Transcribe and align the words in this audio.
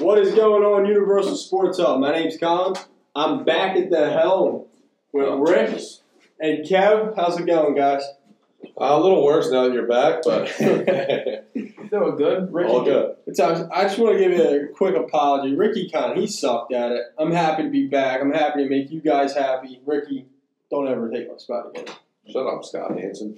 What 0.00 0.18
is 0.18 0.34
going 0.34 0.62
on, 0.62 0.86
Universal 0.86 1.36
Sports 1.36 1.78
Hub? 1.78 2.00
My 2.00 2.10
name's 2.10 2.38
Colin. 2.38 2.74
I'm 3.14 3.44
back 3.44 3.76
at 3.76 3.90
the 3.90 4.10
helm 4.10 4.64
with 5.12 5.28
Rick 5.40 5.78
and 6.40 6.64
Kev. 6.64 7.14
How's 7.16 7.38
it 7.38 7.44
going, 7.44 7.74
guys? 7.74 8.02
Uh, 8.64 8.96
a 8.96 8.98
little 8.98 9.22
worse 9.22 9.50
now 9.50 9.64
that 9.64 9.74
you're 9.74 9.86
back, 9.86 10.22
but 10.24 10.46
Doing 11.90 12.16
good. 12.16 12.50
Ricky, 12.50 12.70
all 12.70 12.82
good. 12.82 13.16
It's, 13.26 13.38
I 13.38 13.82
just 13.82 13.98
want 13.98 14.16
to 14.16 14.18
give 14.18 14.32
you 14.32 14.42
a 14.42 14.68
quick 14.68 14.96
apology. 14.96 15.54
Ricky 15.54 15.90
kind 15.90 16.18
he 16.18 16.26
sucked 16.26 16.72
at 16.72 16.92
it. 16.92 17.02
I'm 17.18 17.32
happy 17.32 17.64
to 17.64 17.68
be 17.68 17.86
back. 17.86 18.22
I'm 18.22 18.32
happy 18.32 18.64
to 18.64 18.70
make 18.70 18.90
you 18.90 19.02
guys 19.02 19.34
happy. 19.34 19.82
Ricky, 19.84 20.24
don't 20.70 20.88
ever 20.88 21.10
take 21.10 21.30
my 21.30 21.36
spot 21.36 21.70
again. 21.74 21.94
Shut 22.26 22.46
up, 22.46 22.64
Scott 22.64 22.98
Hansen. 22.98 23.36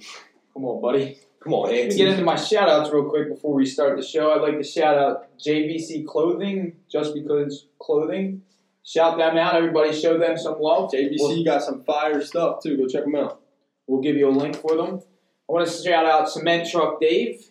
Come 0.53 0.63
on, 0.63 0.81
buddy. 0.81 1.19
Come 1.43 1.53
on, 1.53 1.69
Let 1.69 1.89
me 1.89 1.95
get 1.95 2.07
into 2.07 2.23
my 2.23 2.37
shout 2.37 2.69
outs 2.69 2.89
real 2.93 3.09
quick 3.09 3.27
before 3.27 3.53
we 3.53 3.65
start 3.65 3.97
the 3.97 4.03
show. 4.03 4.31
I'd 4.31 4.41
like 4.41 4.57
to 4.57 4.63
shout 4.63 4.97
out 4.97 5.37
JVC 5.37 6.05
Clothing, 6.07 6.77
just 6.89 7.13
because 7.13 7.67
clothing. 7.79 8.43
Shout 8.85 9.17
them 9.17 9.37
out, 9.37 9.55
everybody. 9.55 9.91
Show 9.93 10.17
them 10.17 10.37
some 10.37 10.59
love. 10.61 10.91
JVC 10.91 11.15
We'll, 11.19 11.43
got 11.43 11.61
some 11.61 11.83
fire 11.83 12.21
stuff 12.21 12.63
too. 12.63 12.77
Go 12.77 12.87
check 12.87 13.03
them 13.03 13.15
out. 13.15 13.41
we'll 13.87 14.01
give 14.01 14.15
you 14.15 14.29
a 14.29 14.31
link 14.31 14.55
for 14.55 14.77
them. 14.77 15.01
I 15.49 15.51
want 15.51 15.67
to 15.67 15.73
shout 15.83 16.05
out 16.05 16.29
Cement 16.29 16.69
Truck 16.69 17.01
Dave. 17.01 17.49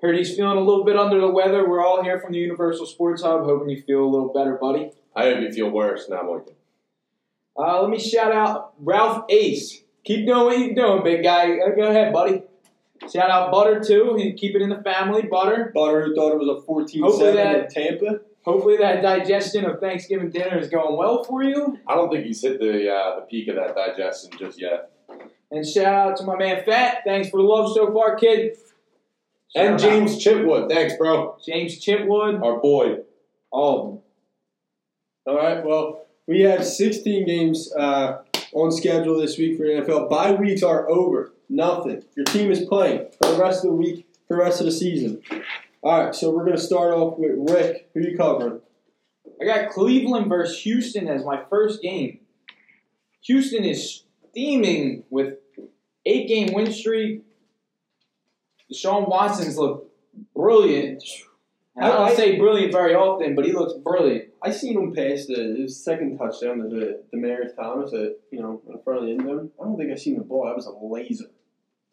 Heard 0.00 0.16
he's 0.16 0.34
feeling 0.34 0.56
a 0.56 0.60
little 0.60 0.84
bit 0.84 0.96
under 0.96 1.20
the 1.20 1.28
weather. 1.28 1.68
We're 1.68 1.84
all 1.84 2.02
here 2.02 2.18
from 2.18 2.32
the 2.32 2.38
Universal 2.38 2.86
Sports 2.86 3.22
Hub, 3.22 3.44
hoping 3.44 3.68
you 3.68 3.82
feel 3.82 4.02
a 4.02 4.08
little 4.08 4.32
better, 4.32 4.54
buddy. 4.60 4.92
I 5.14 5.24
hope 5.24 5.40
you 5.40 5.52
feel 5.52 5.70
worse. 5.70 6.08
Now, 6.08 6.22
Mike. 6.22 6.54
Uh, 7.58 7.82
let 7.82 7.90
me 7.90 7.98
shout 7.98 8.32
out 8.32 8.72
Ralph 8.78 9.24
Ace. 9.30 9.82
Keep 10.04 10.26
doing 10.26 10.44
what 10.44 10.58
you're 10.58 10.74
doing, 10.74 11.02
big 11.02 11.22
guy. 11.22 11.58
Uh, 11.58 11.74
Go 11.74 11.88
ahead, 11.88 12.12
buddy. 12.12 12.42
Shout 13.12 13.30
out 13.30 13.52
Butter 13.52 13.80
too. 13.82 14.14
He 14.16 14.32
keep 14.32 14.54
it 14.56 14.62
in 14.62 14.68
the 14.70 14.82
family. 14.82 15.22
Butter. 15.22 15.70
Butter 15.74 16.06
who 16.06 16.14
thought 16.14 16.32
it 16.32 16.38
was 16.38 16.48
a 16.48 16.60
14 16.62 17.02
Hopefully 17.02 17.32
7 17.32 17.36
that- 17.36 17.56
in 17.64 17.68
Tampa. 17.68 18.20
Hopefully 18.44 18.76
that 18.76 19.02
digestion 19.02 19.64
of 19.64 19.80
Thanksgiving 19.80 20.30
dinner 20.30 20.56
is 20.56 20.68
going 20.68 20.96
well 20.96 21.24
for 21.24 21.42
you. 21.42 21.78
I 21.84 21.96
don't 21.96 22.08
think 22.12 22.24
he's 22.26 22.40
hit 22.42 22.60
the 22.60 22.88
uh, 22.88 23.16
the 23.16 23.22
peak 23.22 23.48
of 23.48 23.56
that 23.56 23.74
digestion 23.74 24.30
just 24.38 24.60
yet. 24.60 24.92
And 25.50 25.66
shout 25.66 25.86
out 26.10 26.16
to 26.18 26.24
my 26.24 26.36
man 26.36 26.62
Fat. 26.64 26.98
Thanks 27.04 27.28
for 27.28 27.38
the 27.38 27.42
love 27.42 27.72
so 27.74 27.92
far, 27.92 28.14
kid. 28.16 28.56
And 29.56 29.80
Shout 29.80 29.90
out 29.90 29.94
James 29.98 30.24
Chipwood, 30.24 30.68
thanks, 30.68 30.94
bro. 30.96 31.36
James 31.44 31.84
Chipwood. 31.84 32.40
Our 32.42 32.60
boy. 32.60 32.98
All 33.50 33.80
of 33.80 33.86
them. 33.88 34.00
All 35.26 35.36
right. 35.36 35.64
Well, 35.64 36.06
we 36.28 36.42
have 36.42 36.64
16 36.64 37.26
games 37.26 37.72
uh, 37.76 38.18
on 38.56 38.72
schedule 38.72 39.20
this 39.20 39.36
week 39.36 39.58
for 39.58 39.64
the 39.64 39.72
NFL. 39.72 40.08
Bye 40.08 40.32
weeks 40.32 40.62
are 40.62 40.88
over. 40.88 41.32
Nothing. 41.48 42.02
Your 42.16 42.24
team 42.24 42.50
is 42.50 42.64
playing 42.64 43.06
for 43.20 43.30
the 43.30 43.38
rest 43.38 43.64
of 43.64 43.70
the 43.70 43.76
week, 43.76 44.06
for 44.26 44.36
the 44.36 44.42
rest 44.42 44.60
of 44.60 44.66
the 44.66 44.72
season. 44.72 45.22
All 45.82 46.04
right. 46.04 46.14
So 46.14 46.30
we're 46.30 46.44
going 46.44 46.56
to 46.56 46.62
start 46.62 46.94
off 46.94 47.18
with 47.18 47.32
Rick. 47.50 47.90
Who 47.92 48.00
you 48.00 48.16
covering? 48.16 48.60
I 49.40 49.44
got 49.44 49.70
Cleveland 49.70 50.28
versus 50.28 50.58
Houston 50.62 51.06
as 51.06 51.24
my 51.24 51.42
first 51.50 51.82
game. 51.82 52.20
Houston 53.24 53.64
is 53.64 54.04
steaming 54.30 55.04
with 55.10 55.34
eight 56.06 56.26
game 56.26 56.54
win 56.54 56.72
streak. 56.72 57.24
Deshaun 58.72 59.08
Watson's 59.08 59.58
look 59.58 59.92
brilliant. 60.34 61.04
I 61.78 61.88
don't 61.88 62.16
say 62.16 62.38
brilliant 62.38 62.72
very 62.72 62.94
often, 62.94 63.34
but 63.34 63.44
he 63.44 63.52
looks 63.52 63.74
brilliant. 63.74 64.30
I 64.42 64.50
seen 64.50 64.78
him 64.78 64.92
pass 64.94 65.26
the 65.26 65.56
his 65.58 65.82
second 65.82 66.18
touchdown 66.18 66.58
to 66.58 66.68
the 66.68 67.02
Demaryius 67.14 67.56
Thomas 67.56 67.92
at 67.92 68.12
you 68.30 68.40
know 68.40 68.60
in 68.68 68.78
front 68.82 69.00
of 69.00 69.06
the 69.06 69.12
end 69.12 69.22
zone. 69.22 69.50
I 69.60 69.64
don't 69.64 69.76
think 69.78 69.90
I 69.92 69.96
seen 69.96 70.16
the 70.18 70.24
ball. 70.24 70.46
That 70.46 70.56
was 70.56 70.66
a 70.66 70.72
laser. 70.72 71.26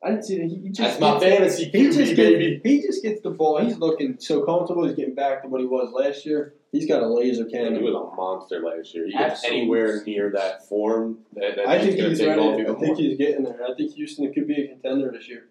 I 0.05 0.09
didn't 0.09 0.25
see 0.25 0.37
that. 0.39 0.47
He, 0.47 0.55
he 0.57 0.69
just 0.69 0.99
That's 0.99 0.99
my 0.99 1.17
gets- 1.19 1.23
fantasy 1.37 1.63
He 1.65 1.71
QB, 1.87 1.93
just 1.93 2.15
baby. 2.17 2.51
Gets, 2.57 2.67
he 2.67 2.81
just 2.81 3.03
gets 3.03 3.21
the 3.21 3.29
ball. 3.29 3.59
He's 3.63 3.77
looking 3.77 4.17
so 4.19 4.43
comfortable. 4.45 4.85
He's 4.85 4.95
getting 4.95 5.15
back 5.15 5.43
to 5.43 5.47
what 5.47 5.61
he 5.61 5.67
was 5.67 5.93
last 5.93 6.25
year. 6.25 6.55
He's 6.73 6.85
got 6.87 7.01
a 7.03 7.07
laser 7.07 7.45
cannon. 7.45 7.75
he 7.75 7.81
was 7.81 7.93
a 7.93 8.15
monster 8.15 8.59
last 8.61 8.93
year. 8.93 9.05
He 9.05 9.13
gets 9.13 9.35
Absolutely. 9.35 9.59
anywhere 9.61 10.03
near 10.05 10.31
that 10.31 10.67
form. 10.67 11.19
That, 11.35 11.55
that 11.55 11.67
I 11.69 11.79
think 11.79 11.95
he's 11.97 12.19
take 12.19 12.27
ready. 12.27 12.41
I 12.41 12.55
think 12.65 12.79
more. 12.81 12.95
he's 12.97 13.17
getting 13.17 13.43
there. 13.43 13.59
I 13.63 13.73
think 13.75 13.93
Houston 13.93 14.33
could 14.33 14.45
be 14.47 14.63
a 14.63 14.67
contender 14.67 15.09
this 15.11 15.29
year. 15.29 15.45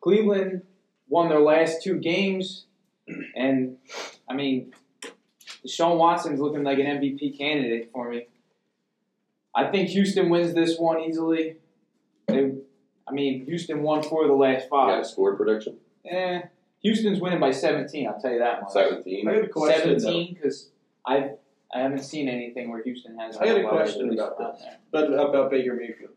Cleveland 0.00 0.62
won 1.08 1.28
their 1.28 1.40
last 1.40 1.82
two 1.82 1.98
games, 1.98 2.64
and 3.34 3.76
I 4.28 4.34
mean, 4.34 4.72
Deshaun 5.66 5.96
Watson's 5.98 6.40
looking 6.40 6.62
like 6.64 6.78
an 6.78 6.86
MVP 6.86 7.36
candidate 7.36 7.90
for 7.92 8.10
me. 8.10 8.26
I 9.54 9.70
think 9.70 9.88
Houston 9.90 10.30
wins 10.30 10.54
this 10.54 10.78
one 10.78 11.00
easily. 11.00 11.56
They, 12.28 12.52
I 13.08 13.12
mean, 13.12 13.44
Houston 13.46 13.82
won 13.82 14.02
four 14.02 14.22
of 14.22 14.28
the 14.28 14.34
last 14.34 14.64
You 14.64 14.70
got 14.70 14.86
five. 14.90 15.00
a 15.00 15.04
score 15.04 15.34
prediction? 15.36 15.76
Eh, 16.08 16.42
Houston's 16.82 17.20
winning 17.20 17.40
by 17.40 17.50
17. 17.50 18.06
I'll 18.06 18.20
tell 18.20 18.32
you 18.32 18.38
that 18.38 18.62
much. 18.62 18.72
17. 18.72 19.28
I 19.28 19.34
got 19.34 19.44
a 19.44 19.48
question. 19.48 19.92
though. 19.92 19.98
17 19.98 20.34
because 20.34 20.70
I 21.06 21.30
I 21.72 21.80
haven't 21.80 22.02
seen 22.02 22.28
anything 22.28 22.70
where 22.70 22.82
Houston 22.82 23.16
has. 23.18 23.36
I 23.36 23.46
got 23.46 23.60
a 23.60 23.68
question 23.68 24.12
about 24.12 24.40
out 24.40 24.54
this. 24.54 24.64
there. 24.92 25.04
About, 25.04 25.28
about 25.30 25.50
Baker 25.50 25.74
Mayfield. 25.74 26.12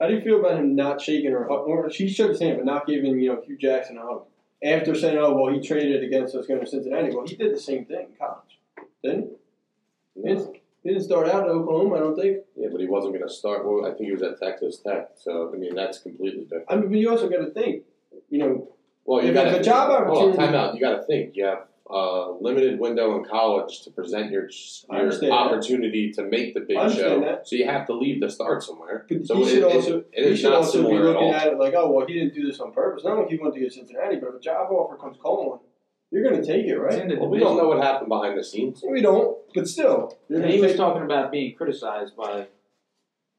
How 0.00 0.08
do 0.08 0.14
you 0.14 0.20
feel 0.20 0.40
about 0.40 0.58
him 0.58 0.74
not 0.76 1.00
shaking 1.00 1.30
her 1.32 1.50
up? 1.50 1.66
Or 1.66 1.90
she 1.90 2.08
shook 2.08 2.30
his 2.30 2.40
hand, 2.40 2.58
but 2.58 2.66
not 2.66 2.86
giving 2.86 3.18
you 3.18 3.32
know 3.34 3.42
Hue 3.46 3.56
Jackson 3.56 3.96
a 3.98 4.02
hug 4.02 4.24
after 4.62 4.94
saying, 4.94 5.18
"Oh 5.18 5.34
well, 5.34 5.52
he 5.52 5.60
traded 5.66 6.02
against 6.04 6.34
us 6.34 6.46
going 6.46 6.60
to 6.60 6.66
Cincinnati." 6.66 7.14
Well, 7.14 7.26
he 7.26 7.36
did 7.36 7.54
the 7.54 7.60
same 7.60 7.84
thing 7.86 8.06
in 8.10 8.16
college, 8.18 8.55
didn't 9.06 9.30
he? 10.14 10.22
Didn't, 10.22 10.56
he 10.82 10.88
didn't 10.90 11.04
start 11.04 11.28
out 11.28 11.42
at 11.44 11.48
Oklahoma, 11.48 11.96
I 11.96 11.98
don't 12.00 12.16
think. 12.16 12.38
Yeah, 12.56 12.68
but 12.70 12.80
he 12.80 12.86
wasn't 12.86 13.14
going 13.14 13.26
to 13.26 13.32
start. 13.32 13.66
Well, 13.66 13.84
I 13.86 13.90
think 13.90 14.06
he 14.06 14.12
was 14.12 14.22
at 14.22 14.38
Texas 14.40 14.78
Tech. 14.78 15.10
So, 15.16 15.52
I 15.52 15.56
mean, 15.56 15.74
that's 15.74 15.98
completely 15.98 16.42
different. 16.44 16.64
I 16.68 16.76
mean, 16.76 16.88
but 16.88 16.98
you 16.98 17.10
also 17.10 17.28
got 17.28 17.38
to 17.44 17.50
think, 17.50 17.82
you 18.30 18.38
know, 18.38 18.68
Well, 19.04 19.24
you 19.24 19.32
got 19.32 19.48
a 19.54 19.62
job 19.62 19.90
opportunity- 19.90 20.38
time 20.38 20.54
out. 20.54 20.74
You 20.74 20.80
got 20.80 20.96
to 20.98 21.02
think. 21.04 21.36
You 21.36 21.44
have 21.46 21.64
a 21.88 22.32
limited 22.40 22.80
window 22.80 23.16
in 23.16 23.24
college 23.24 23.82
to 23.82 23.90
present 23.92 24.30
your 24.32 24.48
your 24.90 24.98
understand 25.00 25.30
that. 25.32 25.36
opportunity 25.36 26.10
to 26.12 26.22
make 26.24 26.52
the 26.54 26.60
big 26.60 26.76
show. 26.92 27.20
that. 27.20 27.46
So 27.46 27.54
you 27.56 27.66
have 27.66 27.86
to 27.88 27.92
leave 27.94 28.20
to 28.22 28.30
start 28.30 28.62
somewhere. 28.64 29.06
But 29.08 29.24
so 29.26 29.36
he 29.36 29.42
it, 29.42 29.48
should 29.48 29.58
it- 29.62 29.74
also 29.76 30.04
it 30.12 30.28
he 30.30 30.36
should 30.36 30.52
also 30.52 30.78
be 30.82 30.88
similar 30.88 31.08
at 31.10 31.14
looking 31.14 31.30
at 31.30 31.46
it 31.48 31.58
like, 31.58 31.74
oh 31.76 31.90
well, 31.92 32.04
he 32.06 32.14
didn't 32.14 32.34
do 32.34 32.44
this 32.46 32.58
on 32.58 32.72
purpose. 32.72 33.04
Not 33.04 33.18
like 33.18 33.28
he 33.28 33.36
wanted 33.38 33.54
to 33.54 33.60
go 33.60 33.66
to 33.66 33.72
Cincinnati, 33.72 34.16
but 34.16 34.30
if 34.30 34.34
a 34.36 34.40
job 34.40 34.68
offer 34.72 34.96
comes 34.96 35.16
calling, 35.22 35.60
you're 36.10 36.22
going 36.22 36.40
to 36.40 36.46
take 36.46 36.64
it, 36.66 36.70
It's 36.70 36.78
right? 36.80 36.98
in 37.02 37.08
the 37.08 37.16
Well, 37.16 37.28
we 37.28 37.38
don't 37.38 37.56
know 37.56 37.68
what 37.68 37.82
happened 37.82 38.08
behind 38.08 38.38
the 38.38 38.44
scenes. 38.44 38.82
We 38.88 39.00
don't, 39.02 39.36
but 39.54 39.66
still, 39.68 40.16
you're 40.28 40.38
And 40.38 40.44
going 40.44 40.52
he 40.54 40.60
was 40.60 40.70
take. 40.72 40.76
talking 40.78 41.02
about 41.02 41.30
being 41.32 41.54
criticized 41.54 42.16
by 42.16 42.46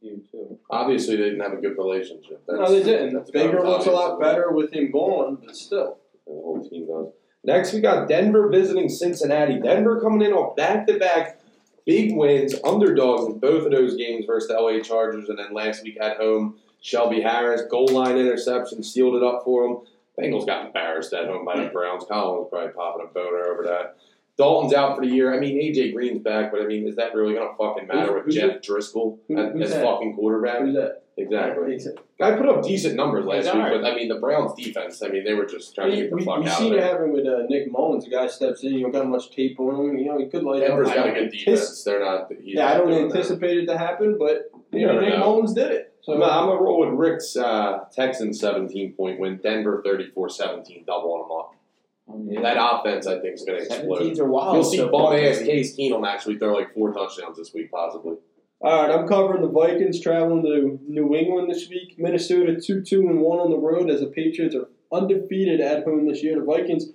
you 0.01 0.21
too. 0.31 0.59
Obviously, 0.69 1.15
they 1.15 1.23
didn't 1.23 1.39
have 1.39 1.53
a 1.53 1.61
good 1.61 1.77
relationship. 1.77 2.43
No, 2.47 2.69
they 2.71 2.83
didn't. 2.83 3.13
that's 3.15 3.31
Baker 3.31 3.57
obvious. 3.59 3.65
looks 3.73 3.85
a 3.87 3.91
lot 3.91 4.19
better 4.19 4.51
with 4.51 4.71
him 4.71 4.91
gone, 4.91 5.37
but 5.43 5.55
still. 5.55 5.97
The 6.27 6.33
whole 6.33 6.67
team 6.69 6.85
does. 6.87 7.07
Next, 7.43 7.73
we 7.73 7.79
got 7.79 8.07
Denver 8.09 8.49
visiting 8.49 8.89
Cincinnati. 8.89 9.59
Denver 9.59 10.01
coming 10.01 10.21
in 10.21 10.33
on 10.33 10.55
back-to-back 10.55 11.39
big 11.85 12.15
wins, 12.15 12.53
underdogs 12.65 13.25
in 13.27 13.39
both 13.39 13.65
of 13.65 13.71
those 13.71 13.95
games 13.95 14.25
versus 14.25 14.49
the 14.49 14.55
LA 14.55 14.81
Chargers, 14.81 15.29
and 15.29 15.39
then 15.39 15.53
last 15.53 15.83
week 15.83 15.97
at 16.01 16.17
home, 16.17 16.57
Shelby 16.81 17.21
Harris 17.21 17.61
goal 17.71 17.87
line 17.87 18.17
interception 18.17 18.83
sealed 18.83 19.15
it 19.15 19.23
up 19.23 19.43
for 19.45 19.63
them. 19.67 19.77
Bengals 20.19 20.45
got 20.45 20.65
embarrassed 20.67 21.13
at 21.13 21.27
home 21.27 21.45
by 21.45 21.61
the 21.63 21.69
Browns. 21.69 22.03
Colin 22.09 22.39
was 22.39 22.47
probably 22.49 22.71
popping 22.73 23.05
a 23.09 23.13
boner 23.13 23.45
over 23.51 23.63
that. 23.63 23.97
Dalton's 24.37 24.73
out 24.73 24.95
for 24.95 25.03
the 25.05 25.11
year. 25.11 25.33
I 25.33 25.39
mean, 25.39 25.57
AJ 25.59 25.93
Green's 25.93 26.21
back, 26.21 26.51
but 26.51 26.61
I 26.61 26.65
mean, 26.65 26.87
is 26.87 26.95
that 26.97 27.13
really 27.15 27.33
going 27.33 27.49
to 27.49 27.55
fucking 27.57 27.87
matter 27.87 28.13
Who's- 28.13 28.15
with 28.15 28.25
who's 28.25 28.35
Jeff 28.35 28.61
Driskel 28.61 29.17
Who- 29.27 29.61
as, 29.61 29.71
that? 29.71 29.83
fucking 29.83 30.15
quarterback? 30.15 30.59
Who's 30.61 30.75
that? 30.75 31.03
Exactly. 31.19 31.79
Guy 32.19 32.37
put 32.37 32.47
up 32.47 32.61
decent 32.63 32.95
numbers 32.95 33.25
last 33.25 33.45
He's 33.45 33.53
week, 33.55 33.63
alright. 33.63 33.81
but 33.81 33.91
I 33.91 33.95
mean, 33.95 34.07
the 34.07 34.19
Browns 34.19 34.53
defense. 34.53 35.01
I 35.01 35.07
mean, 35.07 35.23
they 35.23 35.33
were 35.33 35.47
just 35.47 35.73
trying 35.73 35.89
to 35.89 35.97
get 35.97 36.09
the 36.11 36.15
we, 36.17 36.23
fuck 36.23 36.41
we 36.43 36.47
out 36.47 36.57
seen 36.59 36.73
of 36.73 36.77
it 36.77 36.83
happen 36.83 37.11
with 37.11 37.25
uh, 37.25 37.41
Nick 37.49 37.71
Mullens. 37.71 38.05
The 38.05 38.11
guy 38.11 38.27
steps 38.27 38.63
in, 38.63 38.73
you 38.73 38.81
don't 38.81 38.91
got 38.91 39.07
much 39.07 39.31
tape 39.31 39.59
on 39.59 39.89
him. 39.89 39.97
You 39.97 40.05
know, 40.05 40.19
he 40.19 40.27
could 40.27 40.43
light 40.43 40.61
up. 40.61 40.67
Denver's 40.69 40.89
got 40.93 41.09
a 41.09 41.11
good 41.13 41.31
defense. 41.31 41.83
They're 41.83 41.99
not. 41.99 42.31
Yeah, 42.43 42.67
I 42.71 42.77
don't 42.77 42.89
doing 42.89 43.07
that. 43.09 43.15
anticipate 43.15 43.57
it 43.57 43.65
to 43.65 43.77
happen, 43.79 44.17
but 44.19 44.51
You 44.71 44.81
you 44.81 44.85
know, 44.85 44.99
Nick 44.99 45.13
know. 45.15 45.19
Mullens 45.21 45.53
did 45.55 45.71
it. 45.71 45.86
So 46.07 46.13
I'm 46.13 46.19
gonna, 46.21 46.31
I'm 46.31 46.47
gonna 46.47 46.61
roll 46.61 46.79
with 46.79 46.97
Rick's 46.97 47.35
uh, 47.35 47.79
Texans 47.93 48.39
17 48.39 48.93
point 48.93 49.19
win. 49.19 49.41
Denver 49.43 49.83
34-17, 49.85 50.85
double 50.85 51.13
on 51.13 51.27
them 51.27 51.37
up. 51.37 52.43
That 52.43 52.55
offense, 52.57 53.07
I 53.07 53.19
think, 53.19 53.33
is 53.33 53.43
going 53.43 53.59
to 53.59 53.65
explode. 53.65 54.01
17s 54.01 54.19
are 54.19 54.25
wild. 54.25 54.55
You'll 54.55 54.63
see 54.63 54.77
so 54.77 54.87
bum 54.87 55.13
ass 55.13 55.39
Case 55.39 55.75
Keenum 55.75 56.07
actually 56.07 56.37
throw 56.37 56.53
like 56.53 56.73
four 56.73 56.93
touchdowns 56.93 57.35
this 57.35 57.53
week, 57.53 57.69
possibly. 57.69 58.15
All 58.61 58.87
right, 58.87 58.97
I'm 58.97 59.05
covering 59.05 59.41
the 59.41 59.49
Vikings 59.49 59.99
traveling 59.99 60.43
to 60.43 60.79
New 60.87 61.13
England 61.13 61.51
this 61.51 61.67
week. 61.67 61.95
Minnesota 61.97 62.57
two 62.61 62.81
two 62.81 63.01
and 63.01 63.19
one 63.19 63.39
on 63.39 63.51
the 63.51 63.57
road 63.57 63.89
as 63.89 63.99
the 63.99 64.07
Patriots 64.07 64.55
are 64.55 64.69
undefeated 64.93 65.59
at 65.59 65.83
home 65.83 66.07
this 66.07 66.23
year. 66.23 66.39
The 66.39 66.45
Vikings 66.45 66.85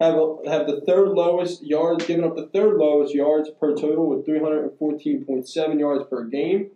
have 0.00 0.14
a, 0.14 0.36
have 0.48 0.68
the 0.68 0.80
third 0.86 1.08
lowest 1.08 1.64
yards, 1.64 2.06
giving 2.06 2.24
up 2.24 2.36
the 2.36 2.46
third 2.46 2.76
lowest 2.76 3.16
yards 3.16 3.50
per 3.58 3.74
total 3.74 4.06
with 4.06 4.24
314.7 4.24 5.80
yards 5.80 6.04
per 6.08 6.22
game. 6.22 6.70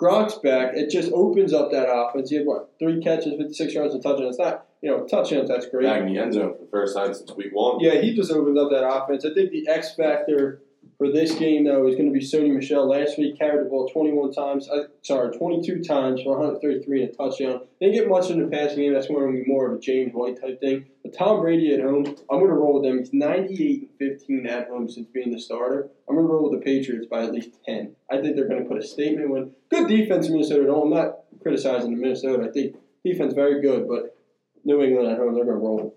Gronk's 0.00 0.36
back. 0.36 0.72
It 0.74 0.90
just 0.90 1.12
opens 1.12 1.52
up 1.52 1.70
that 1.72 1.92
offense. 1.92 2.30
You 2.30 2.38
have 2.38 2.46
what 2.46 2.70
three 2.78 3.02
catches, 3.02 3.34
56 3.36 3.74
yards, 3.74 3.94
and 3.94 4.02
touchdown. 4.02 4.28
It's 4.28 4.38
not 4.38 4.66
you 4.82 4.90
know 4.90 5.06
touchdowns. 5.06 5.48
That's 5.48 5.66
great. 5.66 5.86
Back 5.86 6.00
in 6.00 6.06
the 6.06 6.18
end 6.18 6.32
zone 6.32 6.54
for 6.54 6.64
the 6.64 6.70
first 6.70 6.96
time 6.96 7.12
since 7.12 7.32
week 7.32 7.50
one. 7.52 7.80
Yeah, 7.80 8.00
he 8.00 8.14
just 8.14 8.32
opens 8.32 8.58
up 8.58 8.70
that 8.70 8.86
offense. 8.86 9.24
I 9.24 9.34
think 9.34 9.50
the 9.50 9.68
X 9.68 9.94
factor 9.94 10.62
for 11.00 11.10
this 11.10 11.34
game, 11.34 11.64
though, 11.64 11.86
is 11.88 11.96
going 11.96 12.12
to 12.12 12.18
be 12.18 12.22
Sony 12.22 12.54
Michel. 12.54 12.86
Last 12.86 13.16
week, 13.16 13.38
carried 13.38 13.64
the 13.64 13.70
ball 13.70 13.88
21 13.88 14.34
times. 14.34 14.68
Uh, 14.68 14.82
sorry, 15.00 15.34
22 15.34 15.82
times 15.82 16.20
for 16.20 16.36
133 16.36 17.04
and 17.04 17.10
a 17.10 17.16
touchdown. 17.16 17.62
Didn't 17.80 17.94
get 17.94 18.06
much 18.06 18.28
in 18.28 18.38
the 18.38 18.54
passing 18.54 18.80
game. 18.80 18.92
That's 18.92 19.06
going 19.06 19.32
to 19.32 19.42
be 19.42 19.50
more 19.50 19.72
of 19.72 19.78
a 19.78 19.80
James 19.80 20.12
White 20.12 20.38
type 20.38 20.60
thing. 20.60 20.84
But 21.02 21.16
Tom 21.16 21.40
Brady 21.40 21.72
at 21.72 21.80
home, 21.80 22.04
I'm 22.30 22.38
going 22.38 22.48
to 22.48 22.52
roll 22.52 22.74
with 22.74 22.82
them. 22.82 22.98
He's 22.98 23.14
98 23.14 23.88
and 23.98 24.10
15 24.18 24.46
at 24.46 24.68
home 24.68 24.90
since 24.90 25.06
being 25.06 25.32
the 25.32 25.40
starter. 25.40 25.88
I'm 26.06 26.16
going 26.16 26.26
to 26.26 26.32
roll 26.34 26.50
with 26.50 26.60
the 26.60 26.64
Patriots 26.66 27.06
by 27.10 27.22
at 27.22 27.32
least 27.32 27.56
10. 27.64 27.96
I 28.10 28.20
think 28.20 28.36
they're 28.36 28.46
going 28.46 28.62
to 28.62 28.68
put 28.68 28.76
a 28.76 28.86
statement 28.86 29.30
win. 29.30 29.52
Good 29.70 29.88
defense 29.88 30.26
in 30.26 30.34
Minnesota. 30.34 30.64
No, 30.64 30.82
I'm 30.82 30.90
not 30.90 31.20
criticizing 31.40 31.92
the 31.92 31.96
Minnesota. 31.96 32.46
I 32.46 32.52
think 32.52 32.76
defense 33.06 33.32
very 33.32 33.62
good, 33.62 33.88
but 33.88 34.18
New 34.64 34.82
England 34.82 35.10
at 35.10 35.16
home, 35.16 35.34
they're 35.34 35.46
going 35.46 35.56
to 35.56 35.64
roll. 35.64 35.96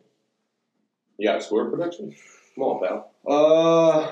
You 1.18 1.28
got 1.28 1.40
a 1.40 1.42
score 1.42 1.70
prediction? 1.70 2.16
Come 2.56 2.64
on, 2.64 2.82
pal. 2.82 3.12
Uh, 3.28 4.12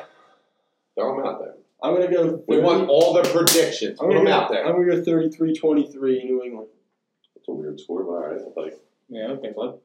Throw 0.95 1.15
them 1.17 1.25
out 1.25 1.39
there. 1.39 1.53
I'm 1.83 1.95
going 1.95 2.07
to 2.09 2.13
go. 2.13 2.43
We 2.47 2.59
want 2.59 2.89
all 2.89 3.13
the 3.13 3.23
predictions. 3.23 3.99
I'm 3.99 4.07
Put 4.07 4.13
gonna 4.13 4.19
them 4.19 4.25
go, 4.25 4.31
out 4.33 4.51
there. 4.51 4.65
I'm 4.65 4.73
gonna 4.73 5.01
go 5.01 5.11
33-23 5.11 6.25
New 6.25 6.43
England. 6.43 6.67
It's 7.35 7.47
a 7.47 7.51
weird 7.51 7.79
score, 7.79 8.03
but 8.03 8.11
all 8.11 8.27
right. 8.27 8.39
I'll 8.39 8.63
take 8.63 8.73
it. 8.73 8.85
Yeah, 9.09 9.27
okay, 9.29 9.51
bud. 9.55 9.79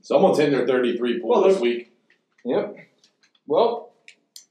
Someone's 0.00 0.38
hitting 0.38 0.54
their 0.56 0.66
33 0.66 1.20
pool 1.20 1.28
Well, 1.30 1.42
this 1.48 1.60
week. 1.60 1.92
Yep. 2.44 2.76
Well, 3.46 3.92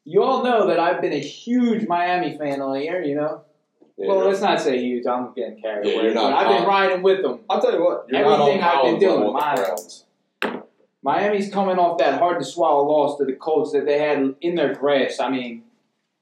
you 0.05 0.21
all 0.23 0.43
know 0.43 0.67
that 0.67 0.79
I've 0.79 1.01
been 1.01 1.13
a 1.13 1.19
huge 1.19 1.87
Miami 1.87 2.37
fan 2.37 2.61
all 2.61 2.77
year, 2.77 3.01
you 3.03 3.15
know. 3.15 3.41
Yeah, 3.97 4.07
well, 4.07 4.25
let's 4.27 4.41
not 4.41 4.59
say 4.61 4.79
huge. 4.79 5.05
I'm 5.05 5.33
getting 5.33 5.61
carried 5.61 5.87
Yeah, 5.87 5.93
away. 5.93 6.03
you're 6.05 6.13
not 6.13 6.33
I've 6.33 6.57
been 6.59 6.67
riding 6.67 7.03
with 7.03 7.21
them. 7.21 7.39
I'll 7.49 7.61
tell 7.61 7.73
you 7.73 7.83
what. 7.83 8.05
you're 8.09 8.21
not 8.21 8.39
everything 8.39 8.63
I've 8.63 8.83
been 8.83 8.99
doing, 8.99 9.19
level 9.19 9.33
with 9.33 9.41
the 9.41 9.45
mine. 9.47 9.55
Browns. 9.55 10.05
Miami's 11.03 11.51
coming 11.51 11.77
off 11.77 11.97
that 11.99 12.17
hard 12.19 12.39
to 12.39 12.45
swallow 12.45 12.87
loss 12.87 13.17
to 13.17 13.25
the 13.25 13.33
Colts 13.33 13.71
that 13.73 13.85
they 13.85 13.99
had 13.99 14.35
in 14.41 14.55
their 14.55 14.73
grasp. 14.73 15.21
I 15.21 15.29
mean, 15.29 15.63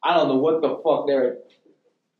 I 0.04 0.16
don't 0.16 0.28
know 0.30 0.38
what 0.38 0.62
the 0.62 0.80
fuck 0.84 1.08
they're. 1.08 1.38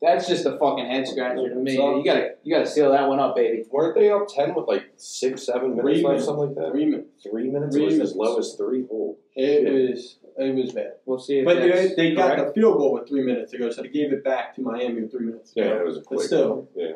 That's 0.00 0.26
just 0.26 0.46
a 0.46 0.58
fucking 0.58 0.86
head 0.86 1.06
scratcher 1.06 1.48
to 1.48 1.54
me. 1.54 1.74
You 1.74 2.02
gotta, 2.04 2.30
you 2.42 2.52
gotta 2.52 2.68
seal 2.68 2.90
that 2.90 3.08
one 3.08 3.20
up, 3.20 3.36
baby. 3.36 3.62
Weren't 3.70 3.94
they 3.94 4.10
up 4.10 4.26
10 4.28 4.54
with 4.54 4.66
like 4.66 4.86
six, 4.96 5.46
seven 5.46 5.76
minutes 5.76 5.82
Three 5.84 5.94
left, 5.94 6.02
minutes. 6.08 6.24
something 6.24 6.46
like 6.46 6.54
that? 6.56 6.70
Three 6.72 6.86
minutes. 6.86 7.08
Three 7.30 7.50
minutes 7.50 7.76
Three 7.76 7.84
was 7.84 7.94
minutes. 7.94 8.10
as 8.10 8.16
low 8.16 8.36
as 8.38 8.54
three. 8.56 8.84
Oh, 8.92 9.16
It 9.36 9.62
shit. 9.64 9.72
was 9.90 10.18
it 10.38 10.54
was 10.56 10.72
bad. 10.72 10.92
We'll 11.06 11.18
see 11.20 11.38
if 11.38 11.44
But 11.44 11.58
they, 11.60 11.70
that's 11.70 11.94
they 11.94 12.14
got 12.16 12.36
correct. 12.36 12.54
the 12.54 12.60
field 12.60 12.78
goal 12.78 12.94
with 12.94 13.08
three 13.08 13.22
minutes 13.22 13.52
to 13.52 13.58
go, 13.58 13.70
so 13.70 13.82
they 13.82 13.88
gave 13.88 14.12
it 14.12 14.24
back 14.24 14.56
to 14.56 14.60
Miami 14.62 15.02
with 15.02 15.12
three 15.12 15.26
minutes. 15.26 15.52
to 15.52 15.60
Yeah, 15.60 15.66
it 15.78 15.84
was 15.84 15.98
a 15.98 16.00
But 16.00 16.06
quick. 16.06 16.20
still, 16.22 16.68
Yeah. 16.74 16.92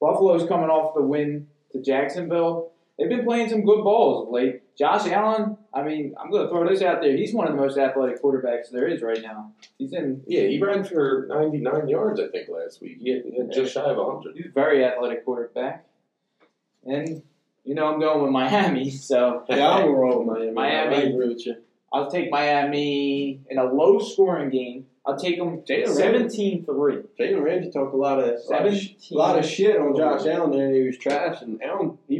Buffalo's 0.00 0.46
coming 0.48 0.68
off 0.68 0.94
the 0.94 1.02
win 1.02 1.46
to 1.72 1.80
Jacksonville. 1.80 2.72
They've 2.98 3.08
been 3.08 3.24
playing 3.24 3.48
some 3.48 3.64
good 3.64 3.82
balls 3.84 4.26
of 4.26 4.32
late. 4.32 4.59
Josh 4.78 5.06
Allen, 5.06 5.56
I 5.74 5.82
mean, 5.82 6.14
I'm 6.18 6.30
going 6.30 6.44
to 6.44 6.48
throw 6.48 6.68
this 6.68 6.82
out 6.82 7.00
there. 7.00 7.16
He's 7.16 7.34
one 7.34 7.46
of 7.46 7.54
the 7.54 7.60
most 7.60 7.76
athletic 7.76 8.22
quarterbacks 8.22 8.70
there 8.70 8.86
is 8.86 9.02
right 9.02 9.22
now. 9.22 9.52
He's 9.78 9.92
in. 9.92 10.22
Yeah, 10.26 10.42
he 10.42 10.60
ran 10.60 10.84
for 10.84 11.26
99 11.28 11.88
yards, 11.88 12.20
I 12.20 12.28
think, 12.28 12.48
last 12.48 12.80
week. 12.80 12.98
He 13.00 13.10
had, 13.10 13.22
he 13.24 13.38
had 13.38 13.52
just 13.52 13.74
shy 13.74 13.82
of 13.82 13.96
100. 13.96 14.36
He's 14.36 14.46
a 14.46 14.50
very 14.50 14.84
athletic 14.84 15.24
quarterback, 15.24 15.86
and 16.84 17.22
you 17.64 17.74
know 17.74 17.92
I'm 17.92 18.00
going 18.00 18.22
with 18.22 18.32
Miami, 18.32 18.90
so 18.90 19.44
yeah, 19.48 19.68
I'm 19.68 19.82
gonna 19.82 19.92
roll 19.92 20.24
with 20.24 20.28
Miami. 20.28 20.52
Miami. 20.52 20.96
I 20.96 21.00
agree 21.00 21.28
with 21.28 21.46
you. 21.46 21.56
I'll 21.92 22.10
take 22.10 22.30
Miami 22.30 23.40
in 23.50 23.58
a 23.58 23.64
low-scoring 23.64 24.50
game. 24.50 24.86
I'll 25.04 25.16
take 25.16 25.38
them 25.38 25.62
Jalen 25.62 26.64
17-3. 26.66 26.66
Jalen 27.18 27.42
Ramsey 27.42 27.70
talked 27.70 27.94
a 27.94 27.96
lot 27.96 28.20
of 28.20 28.26
a 28.26 28.52
lot 28.52 28.66
of, 28.66 28.74
17. 28.74 28.96
a 29.10 29.14
lot 29.14 29.38
of 29.38 29.44
shit 29.44 29.76
on 29.76 29.96
Josh 29.96 30.26
Allen 30.26 30.52
there, 30.52 30.66
and 30.66 30.74
he 30.74 30.82
was 30.82 30.98
trash, 30.98 31.42
and 31.42 31.60
Allen 31.62 31.98
he, 32.06 32.16
he 32.16 32.19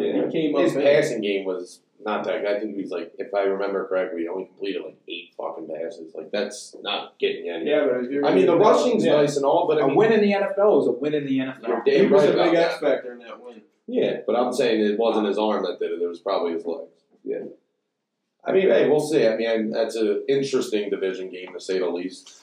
Yeah. 0.00 0.26
He 0.26 0.32
came 0.32 0.54
up. 0.56 0.62
His 0.62 0.74
big. 0.74 0.84
passing 0.84 1.20
game 1.20 1.44
was 1.44 1.80
not 2.04 2.24
that 2.24 2.42
good. 2.42 2.56
I 2.56 2.60
think 2.60 2.74
he 2.76 2.82
was 2.82 2.90
like, 2.90 3.12
if 3.18 3.34
I 3.34 3.42
remember 3.42 3.86
correctly, 3.88 4.22
he 4.22 4.28
only 4.28 4.44
completed 4.46 4.82
like 4.84 4.96
eight 5.08 5.34
fucking 5.36 5.68
passes. 5.68 6.14
Like, 6.14 6.30
that's 6.30 6.76
not 6.82 7.18
getting 7.18 7.46
you 7.46 7.54
anywhere. 7.54 7.86
Yeah, 7.86 7.86
but 7.98 8.04
if 8.04 8.10
you're 8.10 8.24
I 8.26 8.34
mean, 8.34 8.46
the 8.46 8.56
gonna- 8.56 8.64
rushing's 8.70 9.04
yeah. 9.04 9.16
nice 9.16 9.36
and 9.36 9.44
all, 9.44 9.66
but 9.66 9.78
I 9.78 9.84
A 9.84 9.86
mean, 9.88 9.96
win 9.96 10.12
in 10.12 10.20
the 10.20 10.32
NFL 10.32 10.80
is 10.82 10.86
a 10.88 10.92
win 10.92 11.14
in 11.14 11.26
the 11.26 11.38
NFL. 11.38 11.82
He 11.84 12.02
was 12.06 12.22
right 12.22 12.28
a 12.30 12.32
big 12.32 12.34
about 12.34 12.54
X 12.54 12.80
factor 12.80 13.12
in 13.12 13.18
that 13.18 13.42
win. 13.42 13.62
Yeah, 13.86 14.18
but 14.26 14.36
I'm 14.36 14.52
saying 14.52 14.80
it 14.80 14.98
wasn't 14.98 15.26
his 15.26 15.38
arm 15.38 15.64
that 15.64 15.78
did 15.78 15.90
it. 15.92 16.02
It 16.02 16.06
was 16.06 16.20
probably 16.20 16.52
his 16.52 16.64
legs. 16.66 16.90
Yeah. 17.24 17.44
I 18.44 18.52
mean, 18.52 18.68
hey, 18.68 18.88
we'll 18.88 19.00
see. 19.00 19.26
I 19.26 19.36
mean, 19.36 19.70
that's 19.70 19.96
an 19.96 20.24
interesting 20.28 20.90
division 20.90 21.30
game 21.30 21.52
to 21.52 21.60
say 21.60 21.78
the 21.78 21.88
least. 21.88 22.37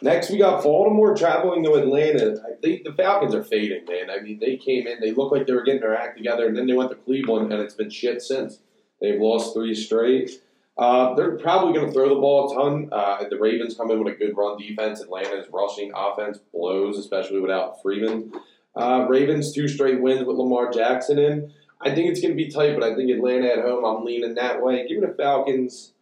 Next, 0.00 0.30
we 0.30 0.38
got 0.38 0.62
Baltimore 0.62 1.16
traveling 1.16 1.64
to 1.64 1.74
Atlanta. 1.74 2.40
I 2.46 2.54
think 2.62 2.84
the 2.84 2.92
Falcons 2.92 3.34
are 3.34 3.42
fading, 3.42 3.84
man. 3.88 4.10
I 4.10 4.20
mean, 4.20 4.38
they 4.38 4.56
came 4.56 4.86
in, 4.86 5.00
they 5.00 5.12
looked 5.12 5.32
like 5.32 5.46
they 5.46 5.52
were 5.52 5.64
getting 5.64 5.80
their 5.80 5.96
act 5.96 6.16
together, 6.16 6.46
and 6.46 6.56
then 6.56 6.68
they 6.68 6.74
went 6.74 6.90
to 6.90 6.96
Cleveland, 6.96 7.52
and 7.52 7.60
it's 7.60 7.74
been 7.74 7.90
shit 7.90 8.22
since. 8.22 8.60
They've 9.00 9.20
lost 9.20 9.54
three 9.54 9.74
straight. 9.74 10.30
Uh, 10.76 11.14
they're 11.16 11.36
probably 11.38 11.72
going 11.74 11.86
to 11.86 11.92
throw 11.92 12.08
the 12.08 12.20
ball 12.20 12.52
a 12.52 12.54
ton. 12.54 12.88
Uh, 12.92 13.24
the 13.28 13.38
Ravens 13.38 13.76
come 13.76 13.90
in 13.90 14.02
with 14.02 14.14
a 14.14 14.16
good 14.16 14.36
run 14.36 14.56
defense. 14.56 15.00
Atlanta's 15.00 15.46
rushing 15.52 15.90
offense 15.94 16.38
blows, 16.52 16.96
especially 16.96 17.40
without 17.40 17.82
Freeman. 17.82 18.32
Uh, 18.76 19.04
Ravens 19.08 19.52
two 19.52 19.66
straight 19.66 20.00
wins 20.00 20.24
with 20.24 20.36
Lamar 20.36 20.70
Jackson 20.70 21.18
in. 21.18 21.52
I 21.80 21.92
think 21.92 22.10
it's 22.10 22.20
going 22.20 22.36
to 22.36 22.36
be 22.36 22.48
tight, 22.48 22.78
but 22.78 22.84
I 22.84 22.94
think 22.94 23.10
Atlanta 23.10 23.48
at 23.48 23.64
home, 23.64 23.84
I'm 23.84 24.04
leaning 24.04 24.34
that 24.34 24.62
way. 24.62 24.86
Give 24.86 25.00
me 25.00 25.06
the 25.06 25.14
Falcons 25.14 25.92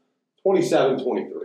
27 0.42 1.02
23. 1.02 1.35